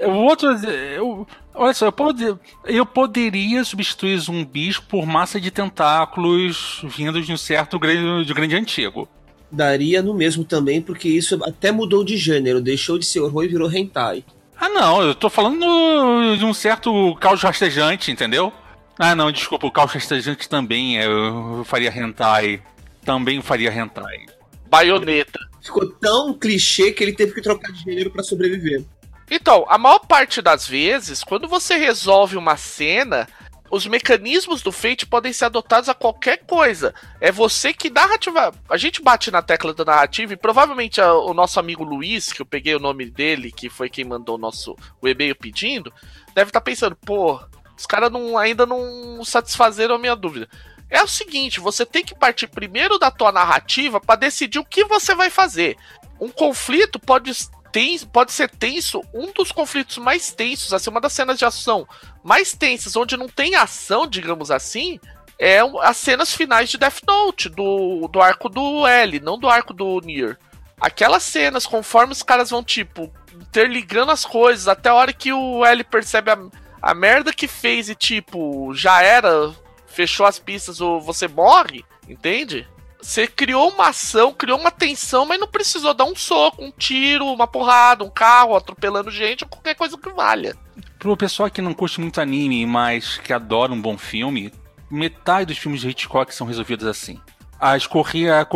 [0.00, 0.50] O outro.
[0.50, 7.32] Eu, olha só, eu, pode, eu poderia substituir zumbis por massa de tentáculos vindos de
[7.32, 9.08] um certo grande, de grande antigo.
[9.50, 13.48] Daria no mesmo também, porque isso até mudou de gênero, deixou de ser horror e
[13.48, 14.24] virou hentai.
[14.60, 18.52] Ah, não, eu tô falando de um certo caos rastejante, entendeu?
[18.98, 22.60] Ah, não, desculpa, o caos rastejante também é, eu faria hentai.
[23.04, 24.26] Também faria hentai.
[24.68, 25.38] Baioneta.
[25.62, 28.84] Ficou tão clichê que ele teve que trocar de gênero para sobreviver.
[29.30, 33.28] Então, a maior parte das vezes, quando você resolve uma cena,
[33.70, 36.94] os mecanismos do Fate podem ser adotados a qualquer coisa.
[37.20, 38.52] É você que narrativa.
[38.68, 42.42] A gente bate na tecla da narrativa e provavelmente a, o nosso amigo Luiz, que
[42.42, 45.92] eu peguei o nome dele, que foi quem mandou o nosso o e-mail pedindo,
[46.34, 47.40] deve estar tá pensando, pô,
[47.76, 50.48] os caras não, ainda não satisfazeram a minha dúvida.
[50.90, 54.84] É o seguinte, você tem que partir primeiro da tua narrativa para decidir o que
[54.84, 55.76] você vai fazer.
[56.18, 57.30] Um conflito pode
[57.72, 61.86] tem, pode ser tenso, um dos conflitos mais tensos, assim, uma das cenas de ação
[62.22, 64.98] mais tensas, onde não tem ação, digamos assim,
[65.38, 69.72] é as cenas finais de Death Note, do, do arco do L, não do arco
[69.72, 70.36] do Nier.
[70.80, 75.64] Aquelas cenas, conforme os caras vão, tipo, interligando as coisas, até a hora que o
[75.64, 76.38] L percebe a,
[76.82, 79.54] a merda que fez e, tipo, já era,
[79.86, 82.66] fechou as pistas ou você morre, entende?
[83.00, 87.26] Você criou uma ação, criou uma tensão, mas não precisou dar um soco, um tiro,
[87.26, 90.56] uma porrada, um carro atropelando gente ou qualquer coisa que valha.
[90.98, 94.52] Pro pessoal que não curte muito anime, mas que adora um bom filme,
[94.90, 97.20] metade dos filmes de Hitchcock são resolvidos assim.
[97.60, 98.46] A escorria,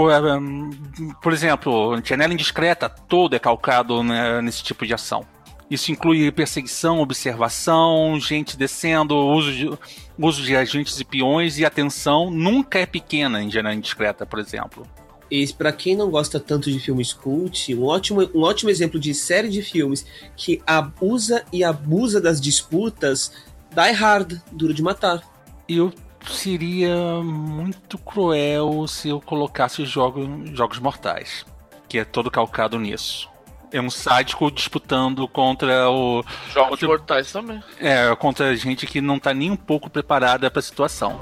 [1.21, 5.27] por exemplo, Janela Indiscreta, todo é calcado né, nesse tipo de ação.
[5.73, 9.71] Isso inclui perseguição, observação, gente descendo, uso de,
[10.19, 14.87] uso de agentes e peões e atenção nunca é pequena em Janela Indiscreta, por exemplo.
[15.31, 19.15] E para quem não gosta tanto de filmes cult, um ótimo, um ótimo exemplo de
[19.15, 20.05] série de filmes
[20.37, 23.33] que abusa e abusa das disputas,
[23.71, 25.23] Die Hard, Duro de Matar.
[25.67, 25.91] Eu
[26.31, 31.47] seria muito cruel se eu colocasse jogos, jogos mortais,
[31.89, 33.32] que é todo calcado nisso
[33.73, 36.23] é um sádico disputando contra o.
[36.53, 37.63] Jogos contra, mortais também.
[37.81, 41.19] É, contra gente que não tá nem um pouco preparada para a situação.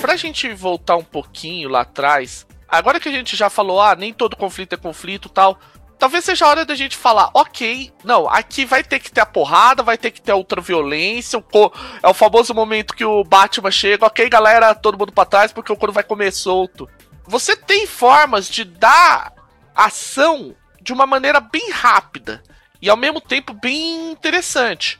[0.00, 4.12] Pra gente voltar um pouquinho lá atrás, agora que a gente já falou, ah, nem
[4.12, 5.58] todo conflito é conflito tal,
[6.00, 9.26] talvez seja a hora da gente falar, ok, não, aqui vai ter que ter a
[9.26, 11.70] porrada, vai ter que ter a ultraviolência, o co
[12.02, 15.70] é o famoso momento que o Batman chega, ok, galera, todo mundo pra trás, porque
[15.70, 16.88] o couro vai comer solto.
[17.26, 19.30] Você tem formas de dar
[19.74, 22.42] ação de uma maneira bem rápida
[22.80, 24.98] e ao mesmo tempo bem interessante.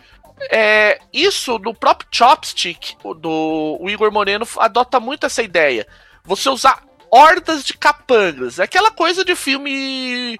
[0.50, 5.86] É, isso no próprio Chopstick do o Igor Moreno adota muito essa ideia.
[6.24, 8.58] Você usar hordas de capangas.
[8.58, 10.38] É aquela coisa de filme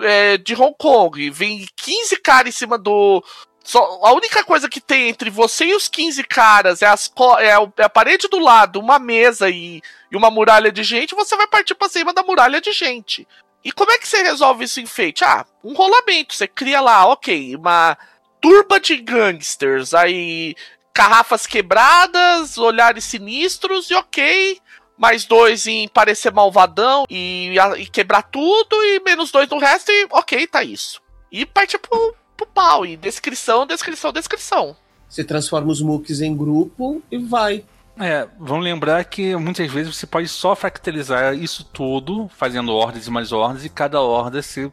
[0.00, 1.30] é, de Hong Kong.
[1.30, 3.22] Vem 15 caras em cima do.
[3.64, 7.52] Só, a única coisa que tem entre você e os 15 caras é, as, é,
[7.52, 9.80] a, é a parede do lado, uma mesa e,
[10.10, 13.26] e uma muralha de gente, você vai partir pra cima da muralha de gente.
[13.64, 15.24] E como é que você resolve isso em Fate?
[15.24, 16.34] Ah, um rolamento.
[16.34, 17.96] Você cria lá, ok, uma
[18.40, 20.56] turba de gangsters, aí
[20.92, 24.60] garrafas quebradas, olhares sinistros e ok
[24.96, 30.06] mais dois em parecer malvadão e, e, quebrar tudo, e menos dois no resto, e
[30.10, 31.00] ok, tá isso.
[31.30, 34.76] E partir pro, pro pau, e descrição, descrição, descrição.
[35.08, 37.64] Você transforma os mooks em grupo e vai.
[37.98, 43.10] É, vamos lembrar que muitas vezes você pode só fractalizar isso tudo, fazendo ordens e
[43.10, 44.72] mais ordens, e cada ordem ser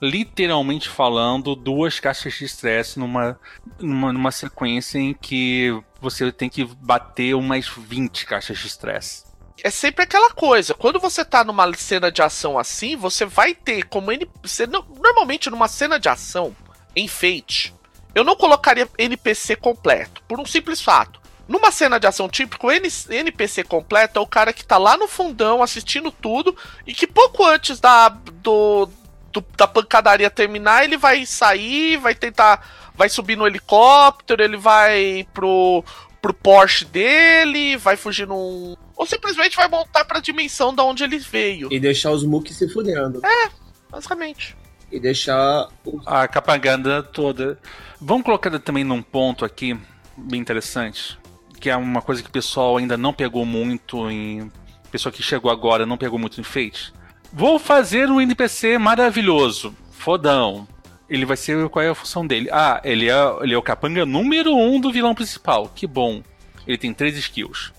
[0.00, 3.38] literalmente falando duas caixas de estresse numa,
[3.78, 9.29] numa, numa sequência em que você tem que bater umas 20 caixas de estresse
[9.62, 10.74] é sempre aquela coisa.
[10.74, 14.66] Quando você tá numa cena de ação assim, você vai ter como NPC.
[14.66, 16.54] Normalmente, numa cena de ação,
[16.94, 17.74] em Fate,
[18.14, 21.20] eu não colocaria NPC completo, por um simples fato.
[21.46, 25.08] Numa cena de ação típico, o NPC completo é o cara que tá lá no
[25.08, 26.56] fundão assistindo tudo
[26.86, 28.88] e que pouco antes da, do,
[29.32, 32.78] do, da pancadaria terminar, ele vai sair, vai tentar.
[32.94, 35.82] Vai subir no helicóptero, ele vai pro,
[36.20, 38.76] pro Porsche dele, vai fugir num.
[39.00, 41.72] Ou simplesmente vai voltar pra dimensão da onde ele veio.
[41.72, 43.24] E deixar os Mooks se fudendo.
[43.24, 43.50] É,
[43.90, 44.54] basicamente.
[44.92, 45.68] E deixar.
[46.04, 47.58] A capaganda toda.
[47.98, 49.74] Vamos colocar também num ponto aqui
[50.14, 51.18] bem interessante.
[51.58, 54.52] Que é uma coisa que o pessoal ainda não pegou muito em.
[54.92, 56.92] Pessoa que chegou agora não pegou muito em Fate.
[57.32, 60.68] Vou fazer um NPC maravilhoso, fodão.
[61.08, 61.70] Ele vai ser.
[61.70, 62.50] Qual é a função dele?
[62.52, 65.72] Ah, ele é, ele é o capanga número um do vilão principal.
[65.74, 66.22] Que bom.
[66.66, 67.72] Ele tem três skills: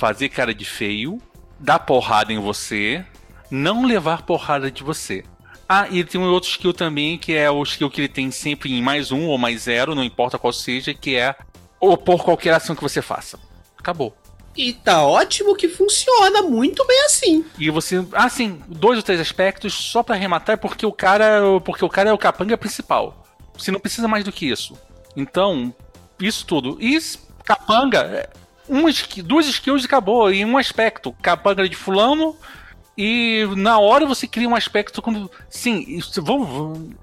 [0.00, 1.20] fazer cara de feio,
[1.58, 3.04] dar porrada em você,
[3.50, 5.22] não levar porrada de você.
[5.68, 8.72] Ah, e tem um outro skill também, que é o skill que ele tem sempre
[8.72, 11.36] em mais um ou mais zero, não importa qual seja, que é
[11.78, 13.38] opor qualquer ação que você faça.
[13.78, 14.16] Acabou.
[14.56, 17.44] E tá ótimo que funciona muito bem assim.
[17.58, 21.84] E você, ah, sim, dois ou três aspectos só para arrematar, porque o cara, porque
[21.84, 23.22] o cara é o capanga principal.
[23.56, 24.78] Você não precisa mais do que isso.
[25.14, 25.74] Então,
[26.18, 26.78] isso tudo.
[26.80, 26.98] E
[27.44, 28.39] capanga, é,
[28.70, 28.84] um,
[29.24, 31.12] duas skills e acabou, em um aspecto.
[31.20, 32.36] Capanga de fulano,
[32.96, 35.30] e na hora você cria um aspecto quando.
[35.48, 35.98] Sim,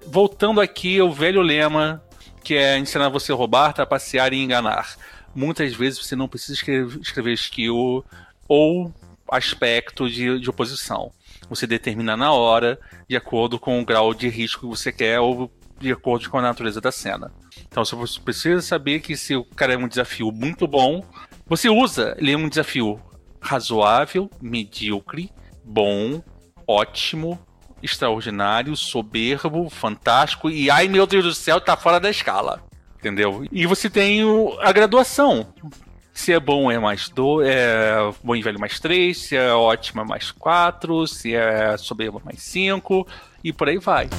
[0.05, 2.03] voltando aqui ao velho lema
[2.43, 4.95] que é ensinar você a roubar, trapacear e enganar.
[5.36, 8.05] Muitas vezes você não precisa escrever, escrever skill
[8.47, 8.93] ou
[9.30, 11.11] aspecto de, de oposição.
[11.49, 15.51] Você determina na hora, de acordo com o grau de risco que você quer ou
[15.78, 17.34] de acordo com a natureza da cena.
[17.68, 21.03] Então você precisa saber que se o cara é um desafio muito bom,
[21.47, 22.99] você usa ele é um desafio
[23.39, 25.31] razoável, medíocre,
[25.63, 26.21] bom,
[26.67, 27.39] ótimo,
[27.81, 32.61] extraordinário, soberbo, fantástico e ai meu Deus do céu, tá fora da escala.
[32.99, 33.45] Entendeu?
[33.51, 35.53] E você tem o, a graduação.
[36.11, 40.01] Se é bom é mais do, é bom e velho mais 3, se é ótimo
[40.01, 43.07] é mais 4, se é soberbo mais 5
[43.43, 44.09] e por aí vai.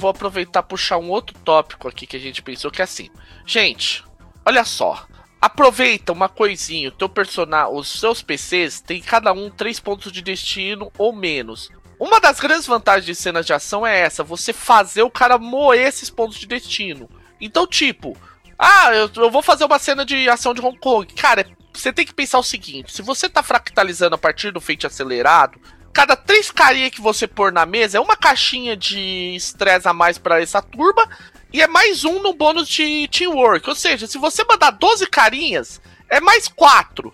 [0.00, 3.10] Vou aproveitar puxar um outro tópico aqui que a gente pensou que é assim.
[3.44, 4.02] Gente,
[4.46, 5.06] olha só.
[5.38, 10.22] Aproveita uma coisinha, o teu personagem, os seus PCs tem cada um três pontos de
[10.22, 11.70] destino ou menos.
[11.98, 15.86] Uma das grandes vantagens de cenas de ação é essa, você fazer o cara moer
[15.86, 17.06] esses pontos de destino.
[17.38, 18.16] Então, tipo,
[18.58, 21.12] ah, eu, eu vou fazer uma cena de ação de Hong Kong.
[21.12, 24.86] Cara, você tem que pensar o seguinte: se você tá fractalizando a partir do feito
[24.86, 25.60] acelerado,
[25.92, 30.18] cada três carinhas que você pôr na mesa é uma caixinha de estresse a mais
[30.18, 31.08] para essa turma
[31.52, 33.68] e é mais um no bônus de teamwork.
[33.68, 37.12] Ou seja, se você mandar 12 carinhas, é mais 4.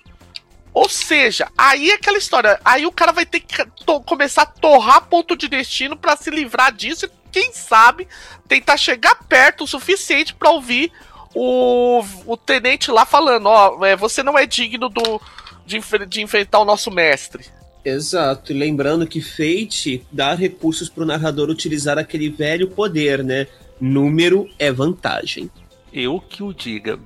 [0.74, 2.60] Ou seja, aí é aquela história.
[2.62, 3.64] Aí o cara vai ter que
[4.04, 8.06] começar a torrar ponto de destino para se livrar disso e, quem sabe,
[8.46, 10.92] tentar chegar perto o suficiente para ouvir
[11.34, 15.20] o, o tenente lá falando: Ó, oh, você não é digno do,
[15.64, 17.55] de, de enfrentar o nosso mestre.
[17.86, 23.46] Exato, e lembrando que Fate dá recursos para o narrador utilizar aquele velho poder, né?
[23.80, 25.48] Número é vantagem.
[25.92, 26.98] Eu que o diga.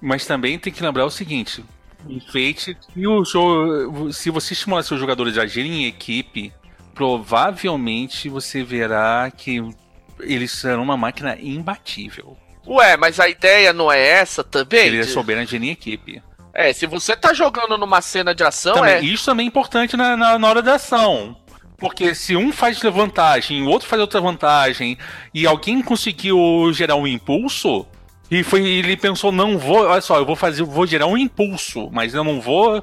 [0.00, 1.64] Mas também tem que lembrar o seguinte:
[2.08, 6.52] em Fate, se, o jogo, se você estimular seus jogadores a agirem em equipe,
[6.92, 9.62] provavelmente você verá que
[10.18, 12.36] eles serão uma máquina imbatível.
[12.66, 14.88] Ué, mas a ideia não é essa também?
[14.88, 16.20] Eles souberam agir em equipe.
[16.54, 18.74] É, se você tá jogando numa cena de ação.
[18.74, 19.00] Também, é...
[19.00, 21.36] Isso também é importante na, na, na hora da ação.
[21.76, 24.96] Porque se um faz vantagem, o outro faz outra vantagem,
[25.34, 27.84] e alguém conseguiu gerar um impulso,
[28.30, 31.90] e foi, ele pensou, não vou, olha só, eu vou fazer, vou gerar um impulso,
[31.92, 32.76] mas eu não vou,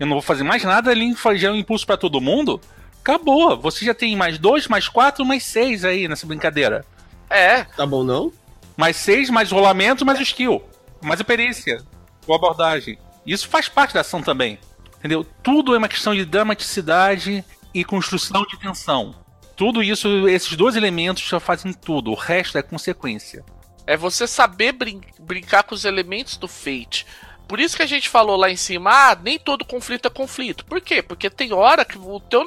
[0.00, 2.60] eu não vou fazer mais nada ali gerar um impulso para todo mundo.
[3.00, 3.56] Acabou.
[3.58, 6.84] Você já tem mais dois, mais quatro, mais seis aí nessa brincadeira.
[7.30, 7.64] É.
[7.64, 8.32] Tá bom não?
[8.76, 10.62] Mais seis, mais rolamento, mais skill.
[11.00, 11.82] Mais a perícia.
[12.26, 12.98] Com abordagem.
[13.28, 14.58] Isso faz parte da ação também.
[14.98, 15.22] Entendeu?
[15.42, 19.14] Tudo é uma questão de dramaticidade e construção de tensão.
[19.54, 23.44] Tudo isso, esses dois elementos já fazem tudo, o resto é consequência.
[23.86, 27.06] É você saber brin brincar com os elementos do Fate.
[27.46, 30.64] Por isso que a gente falou lá em cima, ah, nem todo conflito é conflito.
[30.64, 31.02] Por quê?
[31.02, 32.46] Porque tem hora que o teu,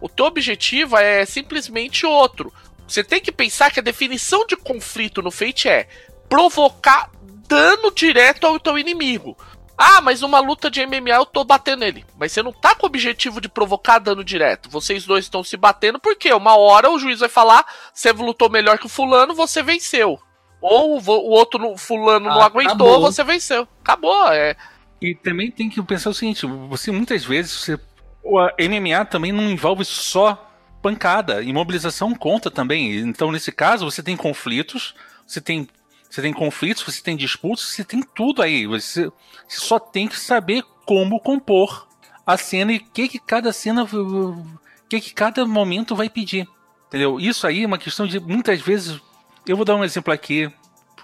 [0.00, 2.52] o teu objetivo é simplesmente outro.
[2.86, 5.88] Você tem que pensar que a definição de conflito no Fate é
[6.28, 7.10] provocar
[7.48, 9.36] dano direto ao teu inimigo.
[9.76, 12.04] Ah, mas numa luta de MMA eu tô batendo ele.
[12.18, 14.70] Mas você não tá com o objetivo de provocar dano direto.
[14.70, 18.78] Vocês dois estão se batendo porque uma hora o juiz vai falar: você lutou melhor
[18.78, 20.18] que o fulano, você venceu.
[20.60, 23.00] Ou o outro fulano ah, não aguentou, acabou.
[23.00, 23.68] você venceu.
[23.82, 24.56] Acabou, é.
[25.02, 27.52] E também tem que pensar o seguinte: você muitas vezes.
[27.52, 27.78] Você,
[28.22, 30.50] o MMA também não envolve só
[30.80, 31.42] pancada.
[31.42, 32.96] Imobilização conta também.
[32.96, 34.94] Então, nesse caso, você tem conflitos,
[35.26, 35.68] você tem
[36.14, 38.68] você tem conflitos, você tem disputas, você tem tudo aí.
[38.68, 39.10] Você,
[39.48, 41.88] você só tem que saber como compor
[42.24, 43.82] a cena e o que, que cada cena.
[43.82, 44.46] O
[44.88, 46.46] que, que cada momento vai pedir.
[46.86, 47.18] Entendeu?
[47.18, 49.00] Isso aí é uma questão de muitas vezes.
[49.44, 50.48] Eu vou dar um exemplo aqui,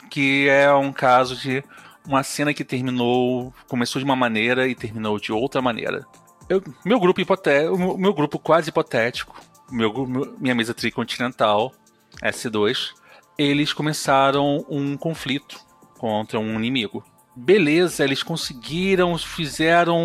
[0.08, 1.64] que é um caso de
[2.06, 3.52] uma cena que terminou.
[3.66, 6.06] Começou de uma maneira e terminou de outra maneira.
[6.48, 9.34] Eu, meu grupo hipotético, meu grupo quase hipotético,
[9.72, 9.92] meu,
[10.38, 11.72] minha mesa tricontinental,
[12.22, 12.92] S2,
[13.43, 15.59] eles começaram um conflito
[15.99, 17.03] contra um inimigo.
[17.34, 19.99] Beleza, eles conseguiram, fizeram,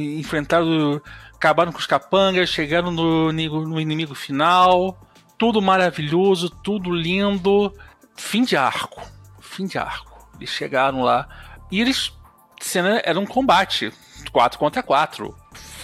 [0.00, 1.00] enfrentaram,
[1.34, 4.96] acabaram com os capangas, chegaram no, no inimigo final,
[5.36, 7.72] tudo maravilhoso, tudo lindo.
[8.16, 9.02] Fim de arco.
[9.40, 10.28] Fim de arco.
[10.36, 11.28] Eles chegaram lá
[11.70, 12.12] e eles.
[12.60, 13.92] Cena era um combate
[14.32, 15.34] 4 contra 4.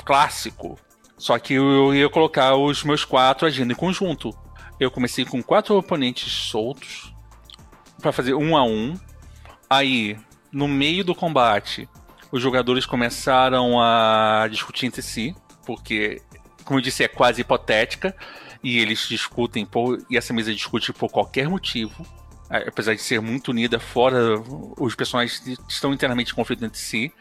[0.05, 0.79] Clássico.
[1.17, 4.37] Só que eu ia colocar os meus quatro agindo em conjunto.
[4.79, 7.15] Eu comecei com quatro oponentes soltos
[8.01, 8.95] para fazer um a um.
[9.69, 10.19] Aí,
[10.53, 11.89] no meio do combate,
[12.31, 16.21] os jogadores começaram a discutir entre si, porque,
[16.65, 18.15] como eu disse, é quase hipotética
[18.63, 22.05] e eles discutem por, e essa mesa discute por qualquer motivo.
[22.49, 24.39] Apesar de ser muito unida, fora
[24.79, 27.13] os personagens estão internamente em conflito entre si.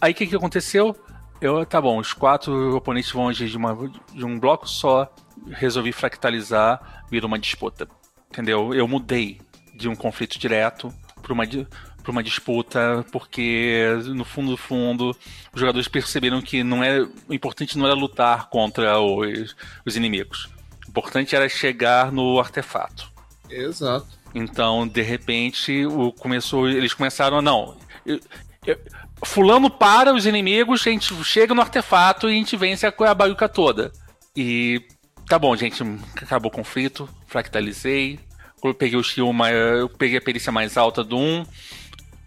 [0.00, 0.96] Aí o que, que aconteceu?
[1.40, 3.76] Eu, tá bom, os quatro oponentes vão agir de, uma,
[4.12, 5.12] de um bloco só.
[5.50, 7.88] Resolvi fractalizar, virou uma disputa.
[8.30, 8.74] Entendeu?
[8.74, 9.40] Eu mudei
[9.74, 10.92] de um conflito direto
[11.22, 15.10] para uma, para uma disputa, porque no fundo do fundo
[15.52, 20.48] os jogadores perceberam que não é o importante não era lutar contra os, os inimigos
[20.96, 23.12] importante era chegar no artefato.
[23.50, 24.06] Exato.
[24.34, 27.76] Então, de repente, o começou, eles começaram a não.
[28.04, 28.18] Eu,
[28.66, 28.78] eu,
[29.22, 33.14] fulano para os inimigos, a gente chega no artefato e a gente vence a, a
[33.14, 33.92] baiuca toda.
[34.34, 34.82] E
[35.28, 35.82] tá bom, gente,
[36.16, 38.18] acabou o conflito, fractalizei,
[38.62, 41.46] eu peguei o mais, eu peguei a perícia mais alta do 1,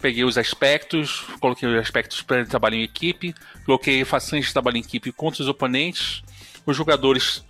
[0.00, 3.34] peguei os aspectos, coloquei os aspectos para trabalho em equipe,
[3.64, 6.22] coloquei façanhas de trabalho em equipe contra os oponentes.
[6.64, 7.44] Os jogadores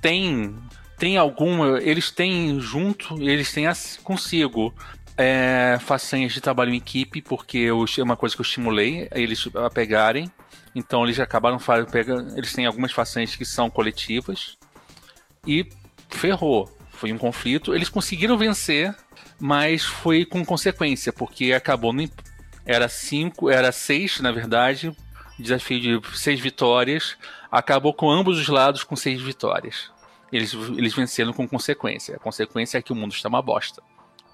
[0.00, 0.54] tem
[0.98, 3.66] tem alguma, eles têm junto, eles têm
[4.02, 4.74] consigo
[5.16, 9.48] é, façanhas de trabalho em equipe, porque eu, é uma coisa que eu estimulei eles
[9.54, 10.30] a pegarem.
[10.74, 11.58] Então eles acabaram
[11.90, 14.57] pegando, eles têm algumas façanhas que são coletivas
[15.48, 15.66] e
[16.10, 16.70] ferrou.
[16.90, 17.74] Foi um conflito.
[17.74, 18.94] Eles conseguiram vencer,
[19.40, 22.08] mas foi com consequência, porque acabou no,
[22.66, 24.94] era cinco, era seis na verdade,
[25.38, 27.16] desafio de seis vitórias,
[27.50, 29.90] acabou com ambos os lados com seis vitórias.
[30.30, 32.16] Eles, eles venceram com consequência.
[32.16, 33.82] A consequência é que o mundo está uma bosta.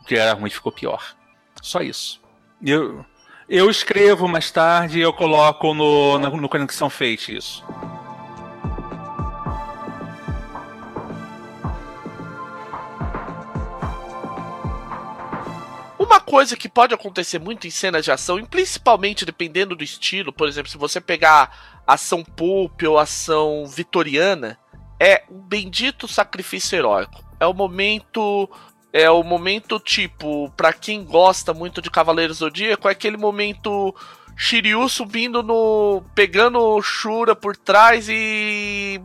[0.00, 1.14] O que era ruim ficou pior.
[1.62, 2.20] Só isso.
[2.60, 3.04] Eu,
[3.48, 7.64] eu escrevo mais tarde e eu coloco no, no, no Conexão Fate isso.
[16.05, 20.32] Uma coisa que pode acontecer muito em cenas de ação, e principalmente dependendo do estilo,
[20.32, 24.59] por exemplo, se você pegar ação pulp ou ação vitoriana,
[25.00, 27.24] é um bendito sacrifício heróico.
[27.40, 28.48] É o momento.
[28.92, 33.92] É o momento, tipo, para quem gosta muito de Cavaleiros Zodíaco, é aquele momento
[34.36, 36.02] Shiryu subindo no.
[36.14, 39.00] pegando Shura por trás e.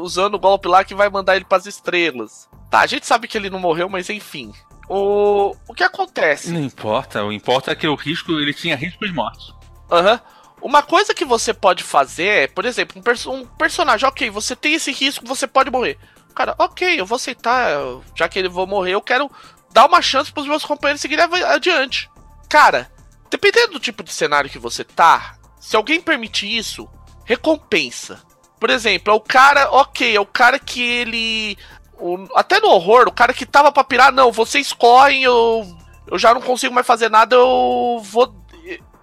[0.00, 2.48] usando o golpe lá que vai mandar ele para as estrelas.
[2.70, 4.52] Tá, a gente sabe que ele não morreu, mas enfim.
[4.88, 6.50] O, o que acontece?
[6.50, 9.54] Não importa, o importa é que o risco, ele tinha risco de morte.
[9.90, 10.12] Aham.
[10.12, 10.38] Uhum.
[10.60, 14.56] Uma coisa que você pode fazer é, por exemplo, um, perso um, personagem, ok, você
[14.56, 15.96] tem esse risco, você pode morrer.
[16.34, 17.70] Cara, ok, eu vou aceitar,
[18.14, 19.30] já que ele vou morrer, eu quero
[19.72, 22.10] dar uma chance para os meus companheiros seguirem adiante.
[22.48, 22.90] Cara,
[23.30, 26.88] dependendo do tipo de cenário que você tá, se alguém permitir isso,
[27.24, 28.20] recompensa.
[28.58, 31.56] Por exemplo, é o cara, ok, é o cara que ele
[31.98, 35.66] o, até no horror, o cara que tava pra pirar, não, vocês correm, eu,
[36.06, 38.34] eu já não consigo mais fazer nada, eu vou.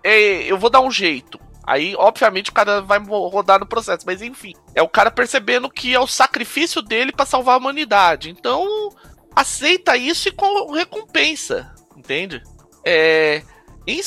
[0.03, 1.39] É, eu vou dar um jeito.
[1.65, 4.53] Aí, obviamente, o cara vai rodar no processo, mas enfim.
[4.75, 8.29] É o cara percebendo que é o sacrifício dele para salvar a humanidade.
[8.29, 8.89] Então,
[9.35, 12.41] aceita isso e com recompensa, entende?
[12.85, 13.41] É.
[13.87, 13.99] Em,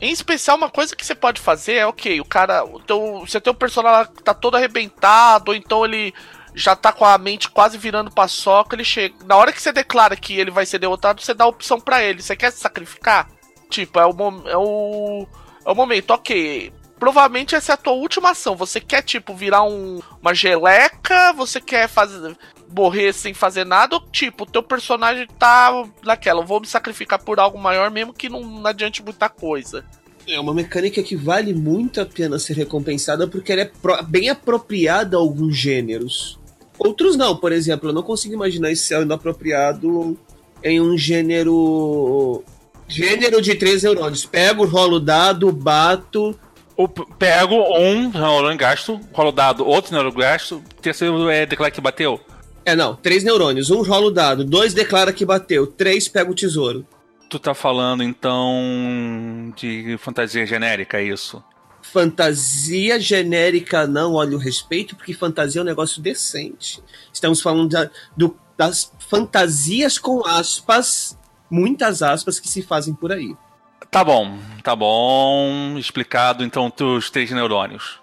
[0.00, 2.62] em especial, uma coisa que você pode fazer é, ok, o cara.
[2.64, 6.12] O teu, você tem um personagem tá todo arrebentado, ou então ele
[6.58, 9.14] já tá com a mente quase virando paçoca, ele chega.
[9.24, 12.02] Na hora que você declara que ele vai ser derrotado, você dá a opção para
[12.02, 12.20] ele.
[12.20, 13.28] Você quer se sacrificar?
[13.70, 14.10] Tipo, é o,
[14.46, 15.26] é o.
[15.64, 16.72] É o momento, ok.
[16.98, 18.56] Provavelmente essa é a tua última ação.
[18.56, 21.32] Você quer, tipo, virar um, uma geleca?
[21.34, 22.36] Você quer fazer.
[22.74, 23.94] morrer sem fazer nada?
[23.94, 25.70] Ou, tipo, o teu personagem tá
[26.02, 29.84] naquela, eu vou me sacrificar por algo maior mesmo que não, não adiante muita coisa.
[30.26, 33.70] É uma mecânica que vale muito a pena ser recompensada porque ela é
[34.06, 36.37] bem apropriada a alguns gêneros.
[36.78, 40.16] Outros não, por exemplo, eu não consigo imaginar esse sendo apropriado
[40.62, 42.44] em um gênero.
[42.86, 44.24] Gênero de três neurônios.
[44.24, 46.38] Pego, rolo dado, bato.
[46.76, 52.20] O, pego um neurônio gasto, rolo dado, outro neurônio gasto, terceiro é declara que bateu.
[52.64, 52.94] É, não.
[52.94, 53.70] Três neurônios.
[53.70, 56.86] Um rolo dado, dois declara que bateu, três pega o tesouro.
[57.28, 61.42] Tu tá falando então de fantasia genérica, é isso?
[61.92, 66.82] Fantasia genérica não olha o respeito, porque fantasia é um negócio decente.
[67.12, 71.18] Estamos falando da, do, das fantasias com aspas,
[71.50, 73.34] muitas aspas, que se fazem por aí.
[73.90, 75.78] Tá bom, tá bom.
[75.78, 78.00] Explicado então os três neurônios.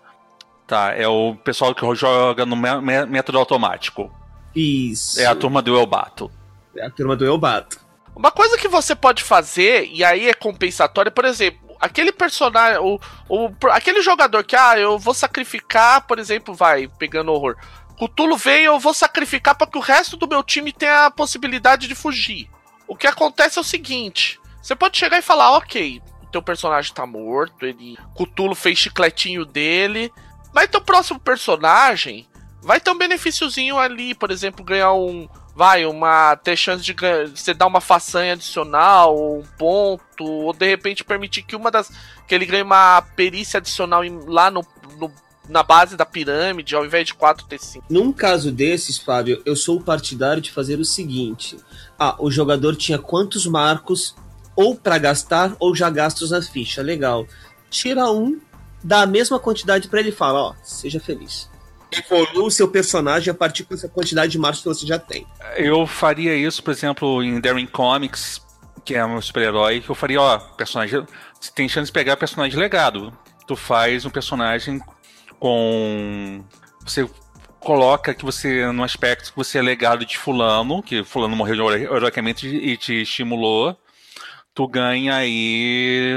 [0.65, 4.11] Tá, é o pessoal que joga no método automático.
[4.55, 5.19] Isso.
[5.19, 6.31] É a turma do Elbato.
[6.75, 7.79] É a turma do Elbato.
[8.15, 12.99] Uma coisa que você pode fazer, e aí é compensatório, por exemplo, aquele personagem, o,
[13.29, 17.55] o, aquele jogador que, ah, eu vou sacrificar, por exemplo, vai, pegando horror.
[17.97, 21.87] Cutulo veio, eu vou sacrificar para que o resto do meu time tenha a possibilidade
[21.87, 22.49] de fugir.
[22.87, 26.93] O que acontece é o seguinte: você pode chegar e falar, ok, o teu personagem
[26.93, 27.97] tá morto, ele.
[28.13, 30.11] Cutulo fez chicletinho dele.
[30.53, 32.27] Mas teu próximo personagem
[32.61, 35.27] vai ter um benefíciozinho ali, por exemplo, ganhar um.
[35.55, 36.35] Vai, uma.
[36.35, 36.93] ter chance de
[37.33, 41.89] você dar uma façanha adicional, ou um ponto, ou de repente permitir que uma das.
[42.27, 44.65] que ele ganhe uma perícia adicional lá no,
[44.99, 45.11] no
[45.47, 47.85] na base da pirâmide, ao invés de 4 ter 5.
[47.89, 51.57] Num caso desses, Fábio, eu sou partidário de fazer o seguinte:
[51.97, 54.15] ah, o jogador tinha quantos marcos
[54.55, 57.27] ou para gastar ou já gastos na ficha, legal.
[57.69, 58.39] Tira um,
[58.83, 61.49] dá a mesma quantidade para ele e fala, ó, seja feliz.
[61.97, 65.25] Evolua o seu personagem a partir dessa quantidade de marcos que você já tem.
[65.57, 68.41] Eu faria isso, por exemplo, em Daring Comics,
[68.83, 71.05] que é um super-herói, que eu faria, ó, personagem.
[71.39, 73.11] Você tem chance de pegar personagem legado.
[73.47, 74.81] Tu faz um personagem
[75.39, 76.43] com.
[76.83, 77.07] Você
[77.59, 82.47] coloca que você, no aspecto que você é legado de fulano, que fulano morreu heroicamente
[82.47, 83.75] e te estimulou,
[84.53, 86.13] tu ganha aí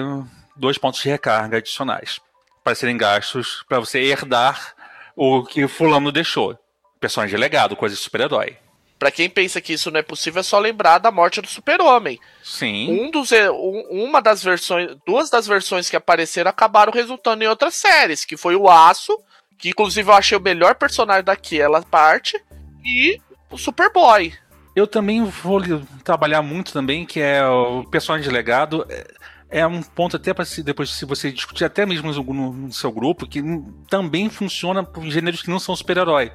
[0.55, 2.21] dois pontos de recarga adicionais
[2.63, 4.75] para serem gastos para você herdar
[5.19, 6.57] o que fulano deixou.
[7.01, 8.57] Personagem legado, coisa de super-herói.
[8.99, 12.21] Pra quem pensa que isso não é possível, é só lembrar da morte do super-homem.
[12.43, 12.89] Sim.
[12.91, 17.75] Um dos, um, uma das versões, duas das versões que apareceram acabaram resultando em outras
[17.75, 19.17] séries, que foi o Aço,
[19.59, 22.41] que inclusive eu achei o melhor personagem daquela parte,
[22.85, 24.33] e o Superboy.
[24.75, 25.61] Eu também vou
[26.05, 28.87] trabalhar muito também, que é o personagem de legado.
[28.89, 29.05] É,
[29.51, 32.93] é um ponto até para se, depois se você discutir até mesmo no, no seu
[32.93, 33.43] grupo, que
[33.89, 36.33] também funciona para gêneros que não são super-herói.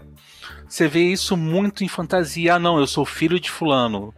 [0.67, 2.55] Você vê isso muito em fantasia.
[2.55, 4.13] Ah, não, eu sou filho de fulano.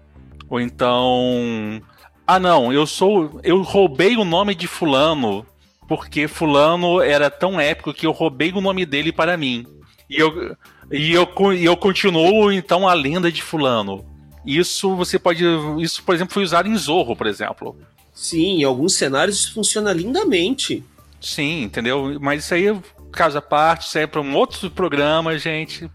[0.50, 1.82] Ou então.
[2.26, 3.40] Ah, não, eu sou.
[3.44, 5.46] Eu roubei o nome de fulano.
[5.88, 9.68] Porque fulano era tão épico que eu roubei o nome dele para mim.
[10.10, 10.56] E eu,
[10.92, 14.04] e eu, e eu continuo, então, a lenda de fulano.
[14.46, 15.44] Isso você pode.
[15.80, 17.78] Isso, por exemplo, foi usado em Zorro, por exemplo.
[18.16, 20.82] Sim, em alguns cenários isso funciona lindamente.
[21.20, 22.18] Sim, entendeu?
[22.22, 22.76] Mas isso aí é
[23.12, 25.92] caso à parte, isso aí é para um outro programa, gente.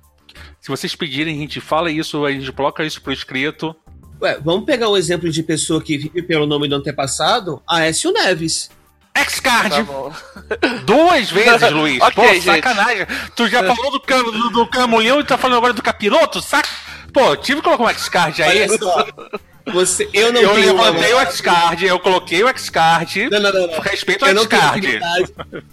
[0.60, 3.74] Se vocês pedirem, a gente fala isso, a gente coloca isso por escrito.
[4.20, 8.12] Ué, vamos pegar o um exemplo de pessoa que vive pelo nome do antepassado, Aécio
[8.12, 8.70] Neves.
[9.14, 9.86] X-Card!
[9.86, 12.00] Tá Duas vezes, Luiz.
[12.02, 12.44] okay, Pô, gente.
[12.44, 13.06] sacanagem.
[13.34, 16.42] Tu já falou do, cam do, do camulhão e tá falando agora do capiroto?
[16.42, 16.68] Saca?
[17.12, 18.66] Pô, tive que colocar um X-Card aí.
[19.72, 21.22] Você, eu não eu tenho levantei uma...
[21.22, 23.30] o X-Card, eu coloquei o X-Card.
[23.30, 23.80] Não, não, não, não.
[23.80, 25.00] Respeito ao X-Card.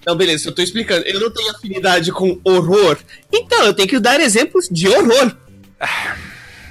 [0.06, 1.06] Não, beleza, eu tô explicando.
[1.06, 2.98] Eu não tenho afinidade com horror.
[3.32, 5.36] Então, eu tenho que dar exemplos de horror.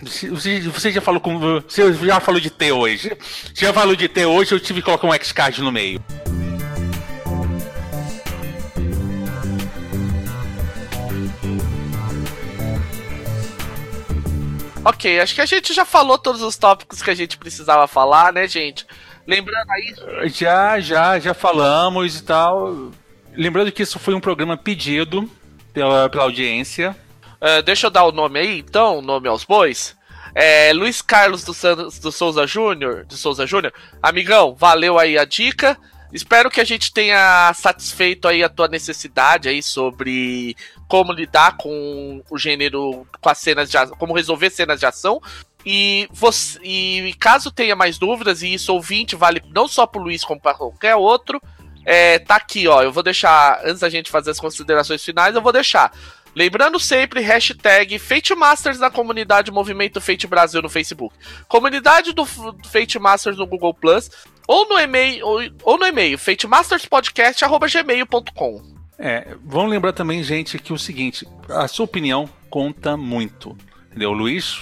[0.03, 1.61] Você, você já falou com.
[1.61, 3.17] Você já falou de T hoje.
[3.55, 6.03] Você já falou de T hoje, eu tive que colocar um X-Card no meio.
[14.87, 18.33] Ok, acho que a gente já falou todos os tópicos que a gente precisava falar,
[18.33, 18.87] né, gente?
[19.27, 20.29] Lembrando aí.
[20.29, 22.93] Já, já, já falamos e tal.
[23.35, 25.29] Lembrando que isso foi um programa pedido
[25.73, 26.97] pela, pela audiência.
[27.43, 29.97] Uh, deixa eu dar o nome aí, então, o nome aos bois.
[30.33, 31.53] É, Luiz Carlos do,
[32.01, 33.75] do Souza Júnior, de Souza Júnior.
[34.01, 35.77] Amigão, valeu aí a dica.
[36.13, 40.57] Espero que a gente tenha satisfeito aí a tua necessidade aí sobre
[40.89, 45.21] como lidar com o gênero, com as cenas de como resolver cenas de ação.
[45.65, 50.05] E, você, e caso tenha mais dúvidas, e isso ouvinte vale não só para o
[50.05, 51.43] Luiz como para qualquer outro,
[51.85, 52.83] é, tá aqui, ó.
[52.83, 55.93] Eu vou deixar, antes da gente fazer as considerações finais, eu vou deixar.
[56.37, 61.17] Lembrando sempre, hashtag Fate Masters na comunidade Movimento Fate Brasil no Facebook.
[61.49, 64.11] Comunidade do Fate Masters no Google Plus.
[64.47, 68.76] Ou no e-mail, ou, ou no e-mail, fatemasterspodcast.gmail.com.
[68.99, 73.57] É, vamos lembrar também, gente, que o seguinte, a sua opinião conta muito.
[73.89, 74.11] Entendeu?
[74.11, 74.57] O Luiz,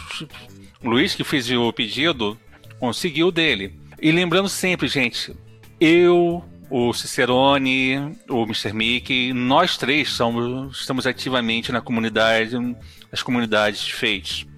[0.82, 2.38] o Luiz que fez o pedido,
[2.78, 3.78] conseguiu dele.
[4.00, 5.34] E lembrando sempre, gente,
[5.80, 8.72] eu, o Cicerone, o Mr.
[8.72, 12.56] Mickey, nós três somos, estamos ativamente na comunidade,
[13.10, 14.48] nas comunidades de Fate.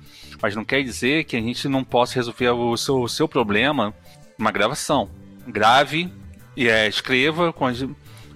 [0.41, 3.95] Mas não quer dizer que a gente não possa resolver o seu, o seu problema
[4.39, 5.11] numa gravação.
[5.47, 6.11] Grave
[6.57, 7.85] e é, escreva com as,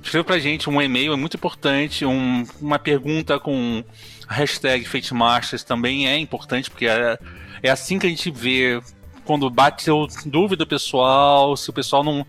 [0.02, 2.04] Escreva pra gente um e-mail, é muito importante.
[2.04, 3.84] Um, uma pergunta com
[4.28, 7.18] hashtag FateMasters também é importante, porque é,
[7.62, 8.80] é assim que a gente vê
[9.24, 9.86] quando bate
[10.26, 12.26] dúvida pessoal, se o pessoal não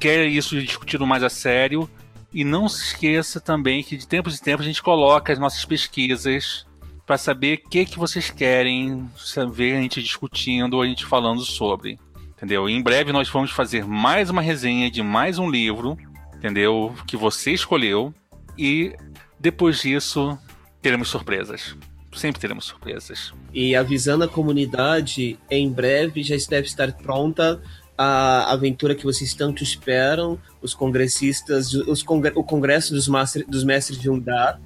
[0.00, 1.88] quer isso discutido mais a sério.
[2.34, 5.64] E não se esqueça também que de tempos em tempos a gente coloca as nossas
[5.66, 6.66] pesquisas
[7.06, 9.06] para saber o que, que vocês querem
[9.52, 11.98] ver a gente discutindo a gente falando sobre.
[12.30, 12.68] Entendeu?
[12.68, 15.96] em breve nós vamos fazer mais uma resenha de mais um livro,
[16.42, 16.92] entendeu?
[17.06, 18.12] Que você escolheu.
[18.58, 18.94] E
[19.38, 20.36] depois disso
[20.82, 21.76] teremos surpresas.
[22.12, 23.32] Sempre teremos surpresas.
[23.54, 27.62] E avisando a comunidade, em breve já deve estar pronta
[27.96, 33.64] a aventura que vocês tanto esperam, os congressistas, os congre o congresso dos, master, dos
[33.64, 34.60] mestres de Undar,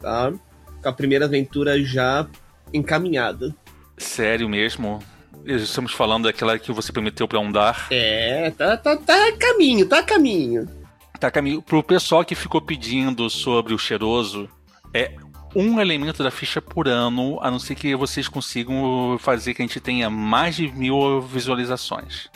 [0.00, 0.32] tá?
[0.82, 2.26] Com a primeira aventura já
[2.72, 3.54] encaminhada.
[3.98, 5.02] Sério mesmo?
[5.44, 7.88] Estamos falando daquela que você prometeu para Undar?
[7.90, 10.83] É, tá, tá, tá a caminho, tá a caminho.
[11.18, 11.62] Tá a caminho.
[11.62, 14.48] Pro pessoal que ficou pedindo sobre o cheiroso,
[14.92, 15.12] é
[15.54, 19.66] um elemento da ficha por ano, a não ser que vocês consigam fazer que a
[19.66, 22.28] gente tenha mais de mil visualizações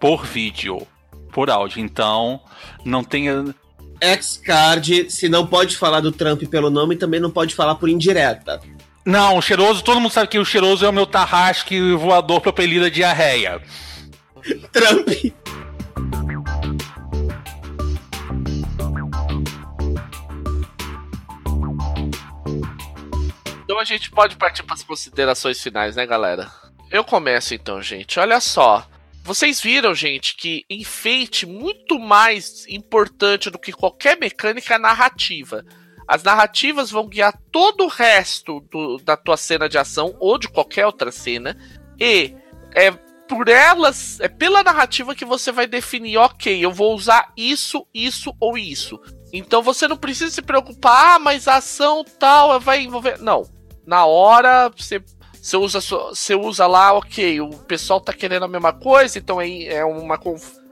[0.00, 0.86] por vídeo,
[1.32, 1.80] por áudio.
[1.80, 2.40] Então,
[2.84, 3.54] não tenha.
[4.00, 8.60] X-Card, se não pode falar do Trump pelo nome, também não pode falar por indireta.
[9.06, 12.90] Não, o cheiroso, todo mundo sabe que o cheiroso é o meu tarrasque voador propelida
[12.90, 13.62] diarreia.
[14.72, 15.08] Trump.
[23.76, 26.50] Então a gente pode partir para as considerações finais, né, galera?
[26.90, 28.18] Eu começo então, gente.
[28.18, 28.88] Olha só.
[29.22, 35.62] Vocês viram, gente, que enfeite muito mais importante do que qualquer mecânica é narrativa.
[36.08, 40.48] As narrativas vão guiar todo o resto do, da tua cena de ação ou de
[40.48, 41.54] qualquer outra cena.
[42.00, 42.34] E
[42.74, 42.92] é
[43.28, 48.34] por elas, é pela narrativa que você vai definir, ok, eu vou usar isso, isso
[48.40, 48.98] ou isso.
[49.34, 53.20] Então você não precisa se preocupar, ah, mas a ação tal vai envolver.
[53.20, 53.54] Não.
[53.86, 55.00] Na hora, você
[55.46, 59.66] você usa, você usa lá, ok, o pessoal tá querendo a mesma coisa, então é,
[59.66, 60.18] é, uma,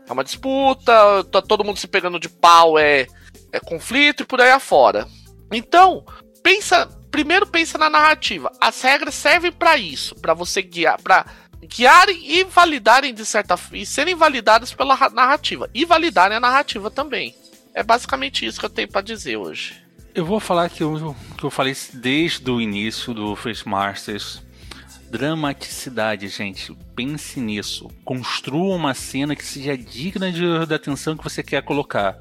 [0.08, 3.06] é uma disputa, tá todo mundo se pegando de pau, é,
[3.52, 5.06] é conflito e por aí afora.
[5.52, 6.04] Então,
[6.42, 8.50] pensa, primeiro pensa na narrativa.
[8.60, 11.24] As regras servem para isso, para você guiar, para
[11.62, 17.32] guiarem e validarem de certa e serem validadas pela narrativa e validarem a narrativa também.
[17.72, 19.83] É basicamente isso que eu tenho para dizer hoje.
[20.14, 24.44] Eu vou falar que eu, que eu falei desde o início do Face Masters
[25.14, 26.76] dramaticidade, gente.
[26.96, 27.88] Pense nisso.
[28.04, 32.18] Construa uma cena que seja digna de, da atenção que você quer colocar.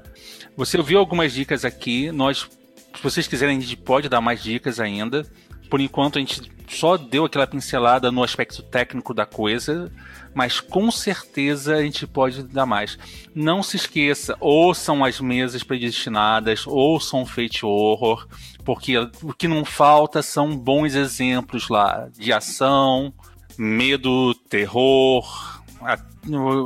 [0.56, 2.12] Você ouviu algumas dicas aqui.
[2.12, 2.48] Nós,
[2.96, 5.26] se vocês quiserem, a gente pode dar mais dicas ainda.
[5.74, 9.92] Por enquanto, a gente só deu aquela pincelada no aspecto técnico da coisa,
[10.32, 12.96] mas com certeza a gente pode dar mais.
[13.34, 18.28] Não se esqueça, ouçam as mesas predestinadas, ouçam Fate Horror
[18.64, 23.12] porque o que não falta são bons exemplos lá de ação,
[23.58, 25.26] medo, terror,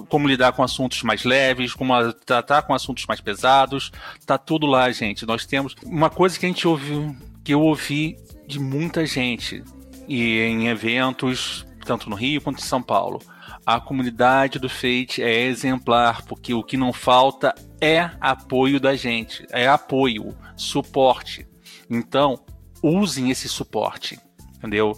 [0.10, 1.94] como lidar com assuntos mais leves, como
[2.26, 3.90] tratar com assuntos mais pesados.
[4.26, 5.26] Tá tudo lá, gente.
[5.26, 9.64] Nós temos uma coisa que a gente ouviu, que eu ouvi de muita gente
[10.08, 13.20] e em eventos tanto no Rio quanto em São Paulo.
[13.66, 19.46] A comunidade do Fate é exemplar, porque o que não falta é apoio da gente,
[19.52, 21.48] é apoio, suporte.
[21.90, 22.40] Então,
[22.84, 24.20] usem esse suporte,
[24.58, 24.98] entendeu?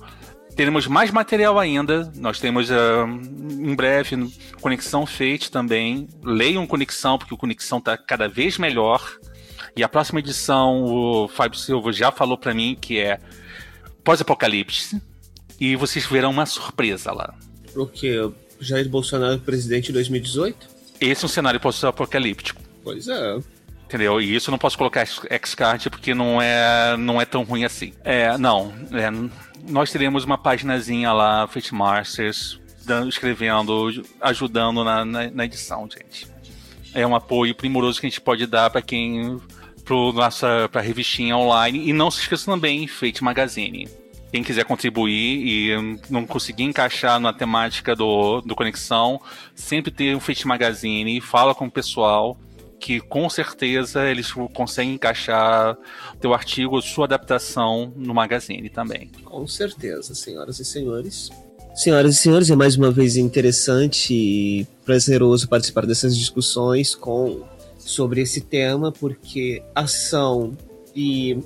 [0.55, 2.11] Teremos mais material ainda.
[2.15, 3.07] Nós temos uh,
[3.49, 6.07] em breve Conexão Fate também.
[6.23, 9.01] Leiam Conexão, porque o Conexão está cada vez melhor.
[9.75, 13.19] E a próxima edição, o Fábio Silva já falou para mim que é
[14.09, 14.99] pós-apocalipse.
[15.59, 17.35] E vocês verão uma surpresa lá.
[17.75, 18.09] O que?
[18.59, 20.67] Jair Bolsonaro presidente em 2018?
[20.99, 22.59] Esse é um cenário pós-apocalíptico.
[22.83, 23.37] Pois é.
[23.85, 24.19] Entendeu?
[24.19, 27.93] E isso eu não posso colocar Xcard porque não é, não é tão ruim assim.
[28.03, 28.73] É, não.
[28.91, 29.11] É,
[29.69, 32.59] nós teremos uma paginazinha lá, Fate Masters,
[33.07, 36.25] escrevendo, ajudando na, na, na, edição, gente.
[36.95, 39.39] É um apoio primoroso que a gente pode dar para quem.
[39.85, 41.87] para a revistinha online.
[41.87, 43.87] E não se esqueça também, Fate Magazine.
[44.31, 49.19] Quem quiser contribuir e não conseguir encaixar na temática do, do Conexão,
[49.55, 52.37] sempre tem um Fate Magazine, fala com o pessoal
[52.79, 55.77] que com certeza eles conseguem encaixar
[56.19, 59.11] teu artigo, sua adaptação no magazine também.
[59.25, 61.29] Com certeza, senhoras e senhores.
[61.75, 67.43] Senhoras e senhores, é mais uma vez interessante e prazeroso participar dessas discussões com
[67.77, 70.57] sobre esse tema, porque ação
[70.95, 71.37] e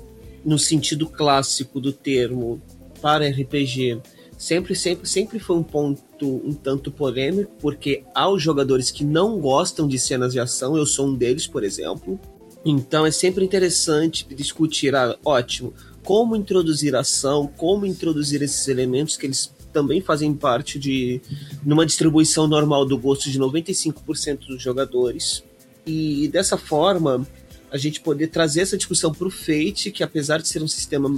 [0.44, 2.60] no sentido clássico do termo
[3.04, 4.00] para RPG
[4.38, 9.38] sempre, sempre, sempre foi um ponto um tanto polêmico, porque há os jogadores que não
[9.38, 12.18] gostam de cenas de ação, eu sou um deles, por exemplo.
[12.64, 19.26] Então é sempre interessante discutir, ah, ótimo, como introduzir ação, como introduzir esses elementos que
[19.26, 21.20] eles também fazem parte de
[21.62, 25.44] numa distribuição normal do gosto de 95% dos jogadores.
[25.86, 27.26] e dessa forma
[27.70, 31.12] a gente poder trazer essa discussão para o Fate, que apesar de ser um sistema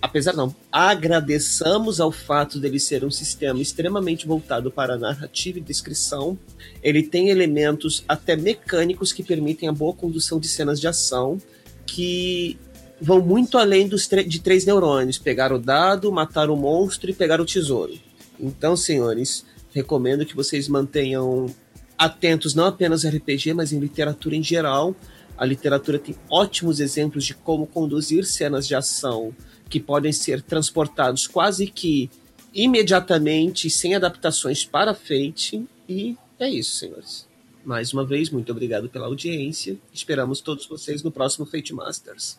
[0.00, 6.38] apesar não, agradeçamos ao fato dele ser um sistema extremamente voltado para narrativa e descrição.
[6.82, 11.38] Ele tem elementos até mecânicos que permitem a boa condução de cenas de ação
[11.86, 12.58] que
[13.00, 17.40] vão muito além dos de três neurônios: pegar o dado, matar o monstro e pegar
[17.40, 17.94] o tesouro.
[18.38, 21.46] Então, senhores, recomendo que vocês mantenham
[21.96, 24.94] atentos não apenas ao RPG, mas em literatura em geral.
[25.36, 29.32] A literatura tem ótimos exemplos de como conduzir cenas de ação
[29.68, 32.10] que podem ser transportados quase que
[32.54, 35.66] imediatamente, sem adaptações para Fate.
[35.88, 37.26] E é isso, senhores.
[37.64, 39.76] Mais uma vez, muito obrigado pela audiência.
[39.92, 42.38] Esperamos todos vocês no próximo Fate Masters.